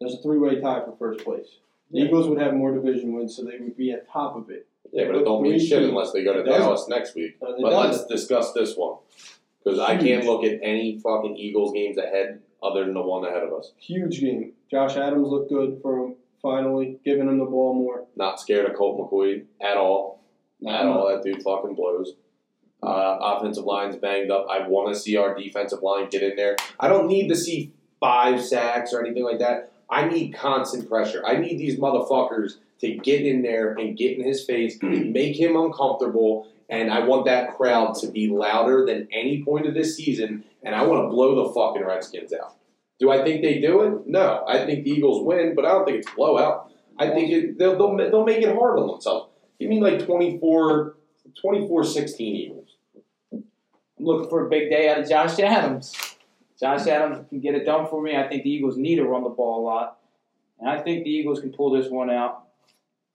there's 0.00 0.14
a 0.14 0.22
three-way 0.22 0.60
tie 0.60 0.80
for 0.84 0.94
first 0.98 1.24
place. 1.24 1.46
The 1.90 1.98
Yeah. 1.98 2.04
Eagles 2.06 2.28
would 2.28 2.40
have 2.40 2.54
more 2.54 2.72
division 2.74 3.12
wins, 3.14 3.36
so 3.36 3.44
they 3.44 3.58
would 3.58 3.76
be 3.76 3.90
at 3.92 4.08
top 4.08 4.36
of 4.36 4.50
it. 4.50 4.66
Yeah, 4.92 5.06
but 5.06 5.16
it 5.16 5.24
don't 5.24 5.42
mean 5.42 5.58
shit 5.58 5.82
unless 5.82 6.12
they 6.12 6.24
go 6.24 6.32
to. 6.32 6.42
Dallas 6.42 6.88
next 6.88 7.14
week. 7.14 7.36
Uh, 7.42 7.52
But 7.60 7.70
doesn't. 7.70 7.90
let's 7.92 8.06
discuss 8.06 8.52
this 8.52 8.76
one. 8.76 8.96
Because 9.62 9.78
I 9.78 9.96
can't 9.98 10.24
look 10.24 10.42
at 10.44 10.58
any 10.62 10.98
fucking 10.98 11.36
Eagles 11.36 11.72
games 11.72 11.98
ahead 11.98 12.40
other 12.62 12.84
than 12.84 12.94
the 12.94 13.02
one 13.02 13.24
ahead 13.26 13.42
of 13.42 13.52
us. 13.52 13.72
Huge 13.78 14.20
game. 14.20 14.54
Josh 14.70 14.96
Adams 14.96 15.28
looked 15.28 15.50
good 15.50 15.80
for 15.82 15.98
him, 16.06 16.14
finally, 16.42 16.98
giving 17.04 17.28
him 17.28 17.38
the 17.38 17.44
ball 17.44 17.74
more. 17.74 18.06
Not 18.16 18.40
scared 18.40 18.68
of 18.68 18.76
Colt 18.76 18.98
McCoy 18.98 19.44
at 19.60 19.76
all. 19.76 20.22
At 20.66 20.86
all. 20.86 21.08
That 21.08 21.22
dude 21.22 21.42
fucking 21.42 21.74
blows. 21.74 22.14
Uh, 22.82 23.18
offensive 23.20 23.64
line's 23.64 23.96
banged 23.96 24.30
up. 24.30 24.46
I 24.50 24.66
want 24.66 24.94
to 24.94 24.98
see 24.98 25.16
our 25.16 25.34
defensive 25.34 25.82
line 25.82 26.08
get 26.08 26.22
in 26.22 26.36
there. 26.36 26.56
I 26.78 26.88
don't 26.88 27.06
need 27.06 27.28
to 27.28 27.36
see 27.36 27.72
five 28.00 28.42
sacks 28.42 28.92
or 28.92 29.04
anything 29.04 29.24
like 29.24 29.38
that. 29.38 29.72
I 29.90 30.08
need 30.08 30.32
constant 30.32 30.88
pressure. 30.88 31.22
I 31.26 31.36
need 31.36 31.58
these 31.58 31.78
motherfuckers 31.78 32.54
to 32.80 32.94
get 32.96 33.26
in 33.26 33.42
there 33.42 33.72
and 33.74 33.96
get 33.96 34.18
in 34.18 34.24
his 34.24 34.44
face, 34.44 34.78
make 34.82 35.38
him 35.38 35.56
uncomfortable, 35.56 36.48
and 36.68 36.90
I 36.90 37.00
want 37.00 37.26
that 37.26 37.56
crowd 37.56 37.96
to 37.96 38.06
be 38.06 38.28
louder 38.28 38.86
than 38.86 39.08
any 39.12 39.44
point 39.44 39.66
of 39.66 39.74
this 39.74 39.96
season, 39.96 40.44
and 40.62 40.74
I 40.74 40.84
want 40.84 41.04
to 41.04 41.08
blow 41.08 41.44
the 41.44 41.52
fucking 41.52 41.84
Redskins 41.84 42.32
out. 42.32 42.54
Do 43.00 43.10
I 43.10 43.24
think 43.24 43.42
they 43.42 43.60
do 43.60 43.80
it? 43.82 44.06
No. 44.06 44.44
I 44.46 44.64
think 44.66 44.84
the 44.84 44.90
Eagles 44.90 45.24
win, 45.24 45.54
but 45.56 45.64
I 45.64 45.70
don't 45.70 45.86
think 45.86 45.98
it's 45.98 46.12
a 46.12 46.14
blowout. 46.14 46.70
I 46.98 47.08
think 47.08 47.30
it, 47.30 47.58
they'll, 47.58 47.76
they'll, 47.78 47.96
they'll 47.96 48.24
make 48.24 48.42
it 48.42 48.54
hard 48.54 48.78
on 48.78 48.88
themselves. 48.88 49.30
Give 49.58 49.70
me 49.70 49.80
like 49.80 50.04
24, 50.04 50.96
24-16 51.42 52.20
Eagles. 52.20 52.68
I'm 53.32 53.44
looking 53.98 54.28
for 54.28 54.46
a 54.46 54.50
big 54.50 54.70
day 54.70 54.88
out 54.90 55.00
of 55.00 55.08
Josh 55.08 55.38
Adams. 55.38 55.94
Josh 56.58 56.86
Adams 56.86 57.26
can 57.28 57.40
get 57.40 57.54
it 57.54 57.64
done 57.64 57.86
for 57.88 58.02
me. 58.02 58.16
I 58.16 58.28
think 58.28 58.44
the 58.44 58.50
Eagles 58.50 58.76
need 58.76 58.96
to 58.96 59.04
run 59.04 59.24
the 59.24 59.30
ball 59.30 59.62
a 59.62 59.64
lot, 59.64 59.98
and 60.58 60.68
I 60.68 60.78
think 60.82 61.04
the 61.04 61.10
Eagles 61.10 61.40
can 61.40 61.52
pull 61.52 61.70
this 61.70 61.90
one 61.90 62.10
out. 62.10 62.48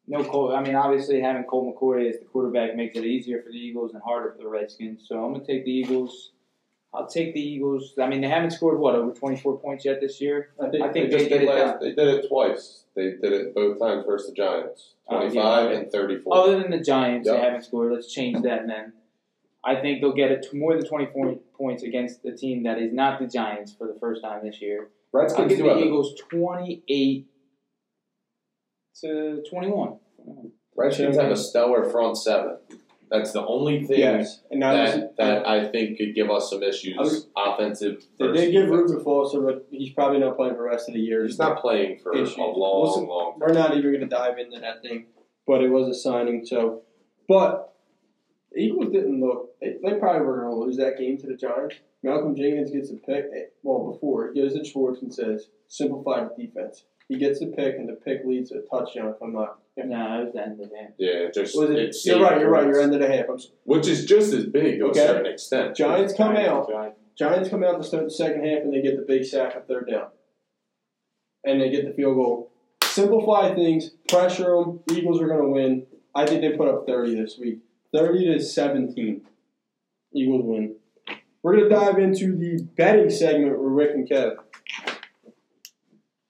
No 0.07 0.23
Cole. 0.23 0.55
I 0.55 0.61
mean, 0.61 0.75
obviously 0.75 1.21
having 1.21 1.43
Colt 1.43 1.75
McCoy 1.75 2.09
as 2.09 2.19
the 2.19 2.25
quarterback 2.25 2.75
makes 2.75 2.95
it 2.95 3.05
easier 3.05 3.41
for 3.41 3.51
the 3.51 3.57
Eagles 3.57 3.93
and 3.93 4.01
harder 4.03 4.33
for 4.33 4.43
the 4.43 4.47
Redskins. 4.47 5.05
So 5.07 5.23
I'm 5.23 5.33
gonna 5.33 5.45
take 5.45 5.65
the 5.65 5.71
Eagles. 5.71 6.31
I'll 6.95 7.07
take 7.07 7.33
the 7.33 7.39
Eagles. 7.41 7.93
I 8.01 8.07
mean, 8.07 8.21
they 8.21 8.27
haven't 8.29 8.51
scored 8.51 8.79
what 8.79 8.95
over 8.95 9.11
twenty 9.11 9.37
four 9.37 9.57
points 9.59 9.85
yet 9.85 9.99
this 10.01 10.21
year. 10.21 10.49
I 10.61 10.69
think, 10.69 10.83
I 10.83 10.91
think 10.91 11.11
They 11.11 11.17
they 11.17 11.29
did 11.29 11.41
it 11.43 11.49
last. 11.49 11.79
They 11.79 11.93
did 11.93 12.07
it 12.07 12.27
twice. 12.27 12.83
They 12.95 13.11
did 13.11 13.33
it 13.33 13.55
both 13.55 13.79
times 13.79 14.05
versus 14.05 14.29
the 14.29 14.35
Giants. 14.35 14.93
Oh, 15.07 15.15
yeah. 15.15 15.19
Twenty-five 15.19 15.71
and 15.71 15.91
thirty-four. 15.91 16.35
Other 16.35 16.59
than 16.61 16.71
the 16.71 16.79
Giants, 16.79 17.27
they 17.27 17.37
haven't 17.37 17.63
scored. 17.63 17.91
Let's 17.93 18.11
change 18.11 18.41
that 18.43 18.67
then. 18.67 18.93
I 19.63 19.75
think 19.81 20.01
they'll 20.01 20.13
get 20.13 20.31
it 20.31 20.43
to 20.49 20.55
more 20.55 20.75
than 20.75 20.87
twenty 20.87 21.07
four 21.07 21.35
points 21.57 21.83
against 21.83 22.23
the 22.23 22.31
team 22.31 22.63
that 22.63 22.77
is 22.77 22.93
not 22.93 23.19
the 23.19 23.27
Giants 23.27 23.73
for 23.73 23.87
the 23.87 23.97
first 23.99 24.21
time 24.21 24.45
this 24.45 24.61
year. 24.61 24.89
I'll 25.13 25.47
give 25.47 25.59
the 25.59 25.77
Eagles 25.77 26.13
twenty 26.29 26.83
eight 26.87 27.27
to 29.01 29.43
twenty 29.49 29.67
one. 29.67 29.99
Redskins 30.75 31.17
have 31.17 31.31
a 31.31 31.37
stellar 31.37 31.89
front 31.89 32.17
seven. 32.17 32.57
That's 33.11 33.31
the 33.33 33.45
only 33.45 33.83
thing 33.85 34.01
and 34.51 34.61
that, 34.61 35.15
that 35.17 35.47
I 35.47 35.67
think 35.67 35.97
could 35.97 36.15
give 36.15 36.29
us 36.31 36.49
some 36.49 36.63
issues. 36.63 36.97
Was- 36.97 37.27
offensive. 37.37 38.03
they 38.19 38.27
did 38.27 38.51
give 38.51 38.65
defense. 38.67 38.89
Reuben 38.91 39.03
Foster, 39.03 39.41
but 39.41 39.67
he's 39.71 39.93
probably 39.93 40.19
not 40.19 40.35
playing 40.35 40.53
for 40.55 40.63
the 40.63 40.69
rest 40.69 40.89
of 40.89 40.95
the 40.95 40.99
year. 41.01 41.23
He's 41.25 41.37
not 41.37 41.61
playing 41.61 41.99
for 41.99 42.15
Issues. 42.15 42.35
a 42.37 42.41
long, 42.41 42.87
Listen, 42.87 43.07
long. 43.07 43.35
We're 43.37 43.53
not 43.53 43.71
even 43.77 43.91
going 43.91 43.99
to 44.01 44.07
dive 44.07 44.37
into 44.39 44.59
that 44.59 44.81
thing, 44.81 45.05
but 45.45 45.61
it 45.63 45.69
was 45.69 45.87
a 45.87 45.93
signing. 45.93 46.45
So, 46.45 46.81
but 47.27 47.73
the 48.51 48.61
Eagles 48.61 48.91
didn't 48.91 49.19
look. 49.21 49.59
They, 49.61 49.75
they 49.83 49.99
probably 49.99 50.25
were 50.25 50.41
going 50.41 50.49
to 50.49 50.59
lose 50.65 50.77
that 50.77 50.97
game 50.97 51.17
to 51.19 51.27
the 51.27 51.35
Giants. 51.35 51.75
Malcolm 52.03 52.35
Jenkins 52.35 52.71
gets 52.71 52.89
a 52.91 52.95
pick. 52.95 53.25
eh, 53.35 53.45
Well, 53.63 53.91
before 53.91 54.31
he 54.33 54.41
goes 54.41 54.53
to 54.53 54.63
Schwartz 54.63 55.01
and 55.01 55.13
says, 55.13 55.47
"Simplify 55.67 56.25
the 56.25 56.45
defense." 56.45 56.85
He 57.09 57.17
gets 57.19 57.39
the 57.39 57.47
pick, 57.47 57.75
and 57.75 57.87
the 57.87 57.93
pick 57.93 58.21
leads 58.25 58.49
to 58.49 58.57
a 58.57 58.61
touchdown. 58.61 59.09
If 59.09 59.21
I'm 59.21 59.33
not, 59.33 59.59
if, 59.77 59.85
No, 59.85 60.21
it 60.21 60.25
was 60.25 60.33
the 60.33 60.41
end 60.41 60.51
of 60.53 60.57
the 60.57 60.65
game. 60.75 60.93
Yeah, 60.97 61.29
just 61.33 61.55
was 61.55 61.69
it? 61.69 61.77
it's 61.77 62.05
You're 62.05 62.19
right. 62.19 62.39
You're 62.39 62.49
right. 62.49 62.65
You're 62.65 62.73
saved 62.75 62.93
end 62.93 62.95
of 62.95 63.07
the 63.07 63.15
half. 63.15 63.25
I'm, 63.29 63.35
s- 63.35 63.51
which 63.63 63.87
is 63.87 64.05
just 64.05 64.33
as 64.33 64.45
big 64.45 64.79
to 64.79 64.85
Okay. 64.87 65.03
a 65.03 65.07
certain 65.07 65.31
extent. 65.31 65.75
Giants 65.75 66.13
come 66.13 66.33
Giants, 66.33 66.49
out. 66.49 66.69
Giants. 66.69 66.99
Giants 67.17 67.49
come 67.49 67.63
out 67.63 67.77
to 67.77 67.83
start 67.87 68.05
the 68.05 68.09
second 68.09 68.43
half, 68.43 68.63
and 68.63 68.73
they 68.73 68.81
get 68.81 68.95
the 68.97 69.03
big 69.07 69.23
sack 69.23 69.55
of 69.55 69.67
third 69.67 69.87
down, 69.89 70.07
and 71.43 71.61
they 71.61 71.69
get 71.69 71.85
the 71.85 71.93
field 71.93 72.15
goal. 72.15 72.51
Simplify 72.83 73.53
things, 73.53 73.91
pressure 74.09 74.55
them. 74.55 74.79
Eagles 74.91 75.21
are 75.21 75.27
going 75.27 75.41
to 75.43 75.49
win. 75.49 75.85
I 76.15 76.25
think 76.25 76.41
they 76.41 76.57
put 76.57 76.67
up 76.69 76.87
30 76.87 77.15
this 77.21 77.37
week, 77.37 77.59
30 77.93 78.33
to 78.33 78.39
17. 78.39 79.21
Eagles 80.13 80.41
win. 80.43 80.75
We're 81.43 81.57
going 81.57 81.69
to 81.69 81.75
dive 81.75 81.99
into 81.99 82.35
the 82.35 82.63
betting 82.75 83.09
segment 83.11 83.59
with 83.59 83.71
Rick 83.71 83.91
and 83.93 84.09
Kev. 84.09 84.37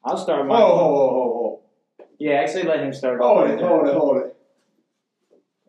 I'll 0.06 0.18
start 0.18 0.42
Oh, 0.42 0.44
my. 0.46 0.56
oh, 0.62 0.64
oh, 0.64 1.62
oh, 2.00 2.06
Yeah, 2.20 2.34
actually, 2.36 2.64
let 2.64 2.80
him 2.82 2.94
start. 2.94 3.20
oh, 3.22 3.36
hold 3.40 3.50
it, 3.50 3.60
hold 3.60 3.88
it, 3.88 3.94
hold 3.96 4.18
it. 4.18 4.36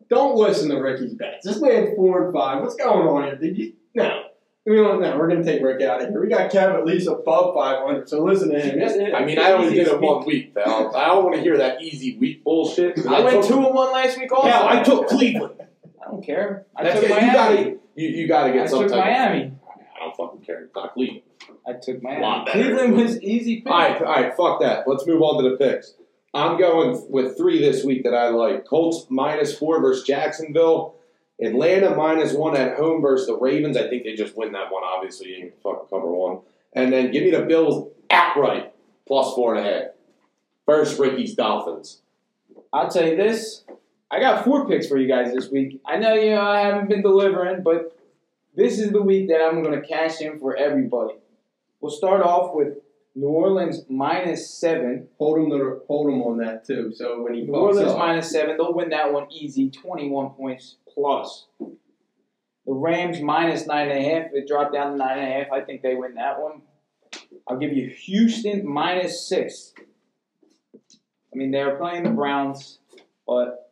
Don't 0.09 0.35
listen 0.35 0.69
to 0.69 0.77
Ricky's 0.77 1.13
bets. 1.15 1.45
This 1.45 1.59
man's 1.61 1.95
four 1.95 2.25
and 2.25 2.33
five. 2.33 2.61
What's 2.61 2.75
going 2.75 3.07
on 3.07 3.23
here? 3.23 3.35
Did 3.35 3.57
you? 3.57 3.73
No. 3.93 4.23
We 4.65 4.75
don't 4.75 5.01
know. 5.01 5.17
We're 5.17 5.29
going 5.29 5.43
to 5.43 5.49
take 5.49 5.61
Rick 5.63 5.81
out 5.81 6.01
of 6.01 6.09
here. 6.09 6.21
We 6.21 6.27
got 6.27 6.51
Kev 6.51 6.75
at 6.77 6.85
least 6.85 7.07
above 7.07 7.55
500, 7.55 8.07
so 8.09 8.21
listen 8.23 8.49
to 8.49 8.59
him. 8.59 9.15
I 9.15 9.23
mean, 9.23 9.39
I 9.39 9.53
only 9.53 9.73
did 9.73 9.87
it 9.87 9.99
one 10.01 10.25
week, 10.25 10.53
pal. 10.53 10.93
I 10.95 11.07
don't 11.07 11.23
want 11.23 11.35
to 11.37 11.41
hear 11.41 11.57
that 11.57 11.81
easy 11.81 12.17
week 12.17 12.43
bullshit. 12.43 13.05
I 13.05 13.21
went 13.21 13.45
two 13.45 13.65
and 13.65 13.73
one 13.73 13.93
last 13.93 14.17
week. 14.17 14.29
Also, 14.31 14.49
Hell, 14.49 14.67
I 14.67 14.83
took 14.83 15.07
Cleveland. 15.07 15.61
I 16.01 16.11
don't 16.11 16.21
care. 16.21 16.65
I 16.75 16.83
That's 16.83 16.99
took 16.99 17.09
it. 17.09 17.09
You 17.09 17.15
Miami. 17.15 17.33
gotta, 17.33 17.77
you, 17.95 18.07
you 18.09 18.27
gotta 18.27 18.51
get 18.53 18.63
I 18.63 18.67
some 18.67 18.79
took 18.83 18.91
type 18.91 18.99
of- 18.99 19.05
Miami. 19.05 19.53
I 19.95 19.99
don't 20.05 20.15
fucking 20.17 20.41
care. 20.45 20.63
It's 20.63 20.75
not 20.75 20.93
Cleveland. 20.93 21.21
I 21.67 21.73
took 21.73 22.01
Lot 22.01 22.45
better. 22.45 22.63
Cleveland 22.63 22.95
was 22.95 23.21
easy. 23.21 23.61
Pick. 23.61 23.71
All 23.71 23.79
right, 23.79 24.01
all 24.01 24.13
right, 24.13 24.37
fuck 24.37 24.61
that. 24.61 24.87
Let's 24.87 25.05
move 25.05 25.21
on 25.21 25.43
to 25.43 25.49
the 25.49 25.57
picks. 25.57 25.95
I'm 26.33 26.57
going 26.57 27.05
with 27.09 27.37
three 27.37 27.59
this 27.59 27.83
week 27.83 28.03
that 28.03 28.13
I 28.13 28.29
like. 28.29 28.65
Colts 28.65 29.07
minus 29.09 29.57
four 29.57 29.81
versus 29.81 30.05
Jacksonville. 30.05 30.95
Atlanta 31.41 31.95
minus 31.95 32.33
one 32.33 32.55
at 32.55 32.77
home 32.77 33.01
versus 33.01 33.27
the 33.27 33.37
Ravens. 33.37 33.77
I 33.77 33.89
think 33.89 34.03
they 34.03 34.15
just 34.15 34.35
win 34.35 34.53
that 34.53 34.71
one. 34.71 34.83
Obviously, 34.83 35.29
you 35.29 35.39
can 35.39 35.51
fucking 35.61 35.87
cover 35.89 36.11
one. 36.11 36.39
And 36.73 36.91
then 36.91 37.11
give 37.11 37.23
me 37.23 37.31
the 37.31 37.41
Bills 37.41 37.89
outright 38.09 38.73
plus 39.05 39.33
four 39.35 39.55
and 39.55 39.65
a 39.65 39.69
half. 39.69 39.83
First, 40.65 40.99
Ricky's 40.99 41.35
Dolphins. 41.35 42.01
I'll 42.73 42.89
tell 42.89 43.07
you 43.07 43.15
this. 43.15 43.63
I 44.09 44.19
got 44.19 44.43
four 44.43 44.67
picks 44.67 44.87
for 44.87 44.97
you 44.97 45.07
guys 45.07 45.33
this 45.33 45.49
week. 45.49 45.81
I 45.85 45.97
know 45.97 46.13
you 46.13 46.31
know 46.31 46.41
I 46.41 46.61
haven't 46.61 46.89
been 46.89 47.01
delivering, 47.01 47.61
but 47.61 47.97
this 48.55 48.79
is 48.79 48.91
the 48.91 49.01
week 49.01 49.27
that 49.29 49.41
I'm 49.41 49.63
going 49.63 49.79
to 49.79 49.87
cash 49.87 50.21
in 50.21 50.39
for 50.39 50.55
everybody. 50.55 51.15
We'll 51.79 51.91
start 51.91 52.21
off 52.21 52.55
with 52.55 52.77
New 53.15 53.27
Orleans 53.27 53.83
minus 53.89 54.49
seven. 54.49 55.07
Hold 55.17 55.39
him 55.39 55.49
to 55.49 55.81
hold 55.87 56.13
him 56.13 56.21
on 56.21 56.37
that 56.37 56.65
too. 56.65 56.93
So 56.93 57.21
when 57.21 57.33
he 57.33 57.41
New 57.41 57.53
Orleans 57.53 57.91
up, 57.91 57.97
minus 57.97 58.31
seven. 58.31 58.57
They'll 58.57 58.73
win 58.73 58.89
that 58.89 59.11
one 59.11 59.31
easy, 59.31 59.69
21 59.69 60.31
points 60.31 60.75
plus. 60.93 61.47
The 61.59 62.73
Rams 62.73 63.21
minus 63.21 63.65
nine 63.65 63.89
and 63.89 63.99
a 63.99 64.09
half. 64.09 64.33
It 64.33 64.47
dropped 64.47 64.73
down 64.73 64.91
to 64.91 64.97
nine 64.97 65.19
and 65.19 65.27
a 65.27 65.33
half. 65.33 65.51
I 65.51 65.61
think 65.61 65.81
they 65.81 65.95
win 65.95 66.15
that 66.15 66.39
one. 66.39 66.61
I'll 67.47 67.57
give 67.57 67.73
you 67.73 67.89
Houston 67.89 68.67
minus 68.67 69.27
six. 69.27 69.73
I 70.75 71.35
mean, 71.35 71.51
they're 71.51 71.75
playing 71.75 72.03
the 72.03 72.09
Browns, 72.09 72.79
but 73.25 73.71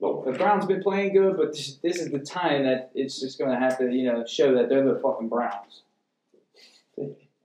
the 0.00 0.34
Browns 0.36 0.66
been 0.66 0.82
playing 0.82 1.12
good. 1.12 1.36
But 1.36 1.52
this, 1.52 1.76
this 1.82 1.98
is 1.98 2.10
the 2.10 2.18
time 2.18 2.64
that 2.64 2.90
it's 2.94 3.20
just 3.20 3.38
going 3.38 3.50
to 3.50 3.58
have 3.58 3.78
to, 3.78 3.92
you 3.92 4.10
know, 4.10 4.24
show 4.26 4.54
that 4.54 4.68
they're 4.68 4.84
the 4.84 4.98
fucking 5.00 5.28
Browns. 5.28 5.82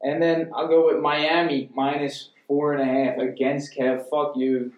And 0.04 0.22
then 0.22 0.50
I'll 0.56 0.68
go 0.68 0.88
with 0.88 1.00
Miami 1.02 1.70
minus 1.76 2.30
four 2.48 2.74
and 2.74 2.82
a 2.82 2.86
half 2.86 3.18
against 3.20 3.76
Kev. 3.78 4.10
Fuck 4.10 4.34
you. 4.36 4.74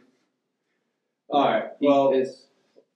all 1.30 1.46
right. 1.46 1.66
Well, 1.82 2.12
is- 2.14 2.46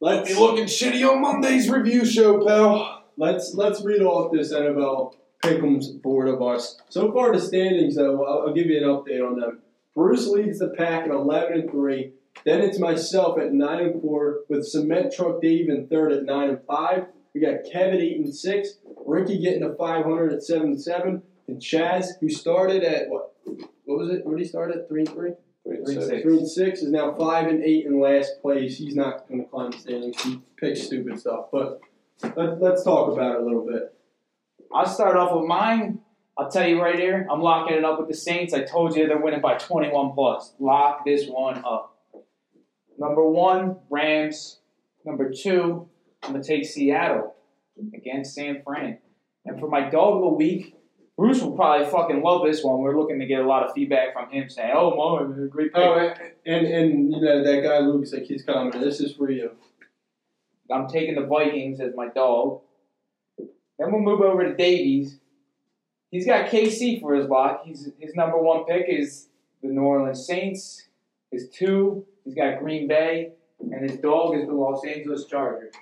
let's 0.01 0.29
Be 0.33 0.39
looking 0.39 0.65
shitty 0.65 1.07
on 1.09 1.21
Monday's 1.21 1.69
review 1.69 2.05
show, 2.05 2.45
pal. 2.45 3.03
let's 3.17 3.53
let's 3.55 3.83
read 3.83 4.01
off 4.01 4.31
this 4.31 4.53
NFL 4.53 5.15
Pick'em's 5.43 5.89
board 5.89 6.27
of 6.27 6.41
us. 6.41 6.79
So 6.89 7.11
far, 7.11 7.33
the 7.33 7.39
standings 7.39 7.95
though, 7.95 8.23
I'll, 8.25 8.47
I'll 8.47 8.53
give 8.53 8.67
you 8.67 8.77
an 8.77 8.83
update 8.83 9.25
on 9.25 9.39
them. 9.39 9.59
Bruce 9.95 10.27
leads 10.27 10.59
the 10.59 10.69
pack 10.69 11.05
at 11.05 11.11
eleven 11.11 11.61
and 11.61 11.71
three. 11.71 12.11
Then 12.45 12.61
it's 12.61 12.77
myself 12.79 13.39
at 13.39 13.51
nine 13.53 13.79
and 13.83 14.01
four, 14.01 14.41
with 14.47 14.67
Cement 14.67 15.11
Truck 15.13 15.41
Dave 15.41 15.69
in 15.69 15.87
third 15.87 16.11
at 16.11 16.23
nine 16.25 16.49
and 16.49 16.59
five. 16.67 17.05
We 17.33 17.41
got 17.41 17.63
Kevin 17.71 17.99
eight 17.99 18.17
and 18.17 18.33
six, 18.33 18.77
Ricky 19.05 19.39
getting 19.39 19.61
to 19.61 19.73
five 19.75 20.03
hundred 20.05 20.33
at 20.33 20.43
seven 20.43 20.67
and 20.69 20.81
seven, 20.81 21.23
and 21.47 21.61
Chaz, 21.61 22.19
who 22.19 22.29
started 22.29 22.83
at 22.83 23.09
what? 23.09 23.33
What 23.85 23.99
was 23.99 24.09
it? 24.09 24.25
What 24.25 24.37
did 24.37 24.43
he 24.43 24.47
start 24.47 24.71
at? 24.75 24.87
Three 24.89 25.01
and 25.01 25.09
three. 25.09 25.31
three 25.63 25.77
and 25.77 25.87
six. 25.87 26.05
six. 26.05 26.21
Three 26.23 26.37
and 26.37 26.47
six 26.47 26.81
is 26.81 26.91
now 26.91 27.13
five 27.13 27.47
and 27.47 27.63
eight 27.63 27.85
in 27.85 27.99
last 27.99 28.41
place. 28.41 28.77
He's 28.77 28.95
not 28.95 29.27
going 29.27 29.43
to 29.43 29.49
climb 29.49 29.71
the 29.71 29.77
standings. 29.77 30.21
He 30.21 30.41
picks 30.57 30.83
stupid 30.83 31.19
stuff. 31.19 31.45
But 31.51 31.79
let, 32.35 32.61
let's 32.61 32.83
talk 32.83 33.13
about 33.13 33.35
it 33.35 33.41
a 33.41 33.45
little 33.45 33.65
bit. 33.65 33.93
I'll 34.73 34.85
start 34.85 35.15
off 35.15 35.33
with 35.39 35.47
mine. 35.47 35.99
I'll 36.37 36.51
tell 36.51 36.67
you 36.67 36.79
right 36.79 36.99
here, 36.99 37.25
I'm 37.31 37.41
locking 37.41 37.77
it 37.77 37.83
up 37.83 37.97
with 37.97 38.09
the 38.09 38.13
Saints. 38.13 38.53
I 38.53 38.61
told 38.61 38.95
you 38.95 39.07
they're 39.07 39.17
winning 39.17 39.41
by 39.41 39.57
21 39.57 40.13
plus. 40.13 40.53
Lock 40.59 41.03
this 41.03 41.25
one 41.27 41.63
up. 41.65 41.97
Number 42.99 43.27
one, 43.27 43.77
Rams. 43.89 44.59
Number 45.03 45.31
two, 45.31 45.87
I'm 46.21 46.33
gonna 46.33 46.43
take 46.43 46.65
Seattle 46.65 47.35
against 47.93 48.35
San 48.35 48.61
Fran. 48.63 48.99
And 49.45 49.59
for 49.59 49.67
my 49.67 49.89
dog 49.89 50.17
of 50.17 50.21
the 50.21 50.35
week, 50.35 50.76
Bruce 51.17 51.41
will 51.41 51.53
probably 51.53 51.87
fucking 51.87 52.21
love 52.21 52.45
this 52.45 52.63
one. 52.63 52.79
We're 52.79 52.97
looking 52.97 53.19
to 53.19 53.25
get 53.25 53.41
a 53.41 53.47
lot 53.47 53.63
of 53.63 53.73
feedback 53.73 54.13
from 54.13 54.29
him 54.29 54.49
saying, 54.49 54.71
"Oh, 54.75 54.95
Mo, 54.95 55.27
man, 55.27 55.49
great 55.49 55.73
pick." 55.73 55.83
Oh, 55.83 56.13
and 56.45 56.67
and 56.67 57.11
you 57.11 57.19
know 57.19 57.43
that 57.43 57.63
guy 57.63 57.79
Lucas, 57.79 58.13
like 58.13 58.27
his 58.27 58.43
comment. 58.43 58.79
This 58.79 59.01
is 59.01 59.13
for 59.13 59.31
you. 59.31 59.51
I'm 60.71 60.87
taking 60.87 61.15
the 61.15 61.25
Vikings 61.25 61.79
as 61.79 61.95
my 61.95 62.09
dog. 62.09 62.61
Then 63.37 63.91
we'll 63.91 64.01
move 64.01 64.21
over 64.21 64.43
to 64.43 64.55
Davies. 64.55 65.17
He's 66.11 66.25
got 66.25 66.49
KC 66.49 67.01
for 67.01 67.15
his 67.15 67.27
lock. 67.27 67.63
He's 67.65 67.89
his 67.99 68.13
number 68.13 68.37
one 68.37 68.65
pick 68.65 68.85
is 68.87 69.27
the 69.63 69.69
New 69.69 69.81
Orleans 69.81 70.25
Saints. 70.25 70.87
His 71.31 71.49
two, 71.49 72.05
he's 72.23 72.35
got 72.35 72.59
Green 72.59 72.87
Bay, 72.87 73.31
and 73.59 73.89
his 73.89 73.99
dog 73.99 74.35
is 74.35 74.45
the 74.45 74.53
Los 74.53 74.85
Angeles 74.85 75.25
Chargers. 75.25 75.73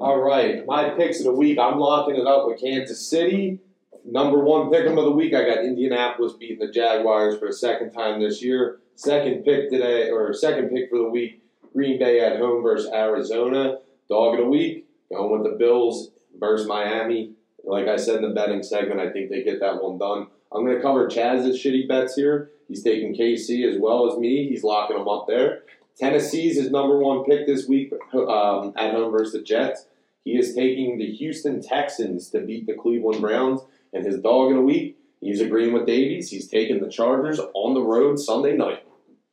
All 0.00 0.18
right, 0.18 0.64
my 0.64 0.88
picks 0.88 1.18
of 1.18 1.26
the 1.26 1.34
week. 1.34 1.58
I'm 1.58 1.78
locking 1.78 2.16
it 2.16 2.26
up 2.26 2.46
with 2.46 2.58
Kansas 2.58 3.06
City. 3.06 3.58
Number 4.02 4.42
one 4.42 4.70
pick 4.70 4.86
of 4.86 4.94
the 4.96 5.10
week. 5.10 5.34
I 5.34 5.44
got 5.44 5.62
Indianapolis 5.62 6.32
beating 6.32 6.58
the 6.58 6.72
Jaguars 6.72 7.38
for 7.38 7.48
a 7.48 7.52
second 7.52 7.92
time 7.92 8.18
this 8.18 8.42
year. 8.42 8.78
Second 8.94 9.44
pick 9.44 9.68
today, 9.68 10.08
or 10.08 10.32
second 10.32 10.70
pick 10.70 10.88
for 10.88 10.96
the 10.96 11.10
week. 11.10 11.42
Green 11.74 11.98
Bay 11.98 12.20
at 12.20 12.38
home 12.38 12.62
versus 12.62 12.90
Arizona. 12.90 13.80
Dog 14.08 14.38
of 14.38 14.40
the 14.40 14.46
week. 14.46 14.86
Going 15.12 15.42
with 15.42 15.52
the 15.52 15.58
Bills 15.58 16.08
versus 16.38 16.66
Miami. 16.66 17.34
Like 17.62 17.86
I 17.86 17.96
said 17.96 18.16
in 18.16 18.22
the 18.22 18.34
betting 18.34 18.62
segment, 18.62 19.00
I 19.00 19.10
think 19.10 19.28
they 19.28 19.42
get 19.42 19.60
that 19.60 19.82
one 19.82 19.98
done. 19.98 20.28
I'm 20.50 20.64
going 20.64 20.76
to 20.76 20.82
cover 20.82 21.08
Chaz's 21.08 21.62
shitty 21.62 21.86
bets 21.86 22.14
here. 22.14 22.52
He's 22.68 22.82
taking 22.82 23.14
KC 23.14 23.70
as 23.70 23.78
well 23.78 24.10
as 24.10 24.18
me. 24.18 24.48
He's 24.48 24.64
locking 24.64 24.96
them 24.96 25.08
up 25.08 25.26
there. 25.28 25.64
Tennessee's 25.98 26.56
his 26.56 26.70
number 26.70 26.98
one 26.98 27.24
pick 27.24 27.46
this 27.46 27.68
week 27.68 27.92
um, 28.14 28.72
at 28.76 28.94
home 28.94 29.12
versus 29.12 29.34
the 29.34 29.42
Jets. 29.42 29.84
He 30.24 30.32
is 30.32 30.54
taking 30.54 30.98
the 30.98 31.10
Houston 31.12 31.62
Texans 31.62 32.28
to 32.30 32.40
beat 32.40 32.66
the 32.66 32.74
Cleveland 32.74 33.20
Browns. 33.20 33.60
And 33.92 34.04
his 34.04 34.20
dog 34.20 34.50
in 34.52 34.58
a 34.58 34.62
week, 34.62 34.98
he's 35.20 35.40
agreeing 35.40 35.72
with 35.72 35.86
Davies. 35.86 36.30
He's 36.30 36.48
taking 36.48 36.80
the 36.80 36.88
Chargers 36.88 37.40
on 37.54 37.74
the 37.74 37.82
road 37.82 38.18
Sunday 38.18 38.56
night. 38.56 38.84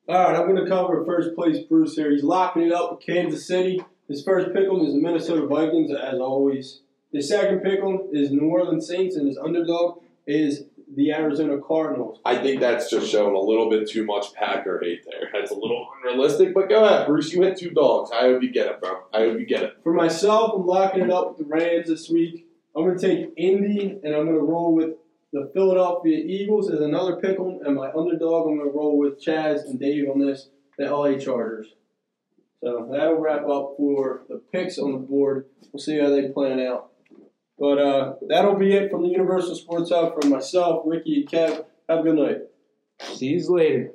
All 0.09 0.15
right, 0.15 0.35
I'm 0.35 0.47
going 0.47 0.63
to 0.63 0.69
cover 0.69 1.05
first 1.05 1.35
place 1.35 1.59
Bruce 1.59 1.95
here. 1.95 2.11
He's 2.11 2.23
locking 2.23 2.63
it 2.63 2.71
up 2.71 2.91
with 2.91 3.05
Kansas 3.05 3.45
City. 3.45 3.83
His 4.07 4.23
first 4.23 4.53
pick 4.53 4.65
'em 4.65 4.79
is 4.79 4.93
the 4.93 5.01
Minnesota 5.01 5.45
Vikings, 5.45 5.91
as 5.91 6.19
always. 6.19 6.81
His 7.11 7.27
second 7.27 7.59
pick 7.59 7.81
'em 7.81 8.07
is 8.13 8.31
New 8.31 8.47
Orleans 8.47 8.87
Saints, 8.87 9.17
and 9.17 9.27
his 9.27 9.37
underdog 9.37 9.99
is 10.25 10.65
the 10.95 11.11
Arizona 11.11 11.57
Cardinals. 11.59 12.19
I 12.23 12.37
think 12.37 12.61
that's 12.61 12.89
just 12.89 13.11
showing 13.11 13.35
a 13.35 13.39
little 13.39 13.69
bit 13.69 13.89
too 13.89 14.05
much 14.05 14.33
Packer 14.33 14.79
hate 14.81 15.05
there. 15.05 15.29
That's 15.33 15.51
a 15.51 15.55
little 15.55 15.87
unrealistic, 15.97 16.53
but 16.53 16.69
go 16.69 16.85
ahead, 16.85 17.07
Bruce. 17.07 17.33
You 17.33 17.41
hit 17.41 17.57
two 17.57 17.71
dogs. 17.71 18.09
I 18.13 18.21
hope 18.21 18.41
you 18.41 18.51
get 18.51 18.67
it, 18.67 18.79
bro. 18.79 19.01
I 19.13 19.19
hope 19.19 19.39
you 19.39 19.45
get 19.45 19.63
it. 19.63 19.77
For 19.83 19.93
myself, 19.93 20.53
I'm 20.55 20.65
locking 20.65 21.01
it 21.03 21.11
up 21.11 21.29
with 21.29 21.39
the 21.39 21.53
Rams 21.53 21.89
this 21.89 22.09
week. 22.09 22.47
I'm 22.75 22.85
going 22.85 22.97
to 22.97 23.07
take 23.07 23.33
Indy, 23.35 23.99
and 24.03 24.15
I'm 24.15 24.25
going 24.25 24.37
to 24.37 24.43
roll 24.43 24.73
with 24.73 24.91
the 25.33 25.49
Philadelphia 25.53 26.17
Eagles 26.17 26.71
as 26.71 26.79
another 26.79 27.17
pick 27.17 27.37
'em, 27.39 27.59
and 27.65 27.75
my 27.75 27.89
underdog, 27.91 28.47
I'm 28.47 28.57
going 28.57 28.71
to 28.71 28.77
roll 28.77 28.97
with 28.97 29.21
Chaz 29.21 29.65
and 29.65 29.79
Dave 29.79 30.09
on 30.09 30.19
this, 30.19 30.49
the 30.77 30.85
LA 30.85 31.17
Chargers. 31.17 31.73
So 32.61 32.87
that'll 32.91 33.15
wrap 33.19 33.47
up 33.47 33.75
for 33.77 34.23
the 34.29 34.41
picks 34.51 34.79
on 34.79 34.93
the 34.93 34.97
board. 34.97 35.45
We'll 35.71 35.81
see 35.81 35.99
how 35.99 36.09
they 36.09 36.29
plan 36.29 36.59
out. 36.59 36.91
But 37.59 37.77
uh, 37.79 38.13
that'll 38.27 38.55
be 38.55 38.73
it 38.73 38.91
from 38.91 39.03
the 39.03 39.09
Universal 39.09 39.55
Sports 39.55 39.89
Hub 39.89 40.19
from 40.19 40.29
myself, 40.29 40.83
Ricky, 40.85 41.21
and 41.21 41.29
Kev. 41.29 41.65
Have 41.89 41.99
a 41.99 42.03
good 42.03 42.15
night. 42.15 42.37
See 43.15 43.27
you 43.27 43.49
later. 43.49 43.91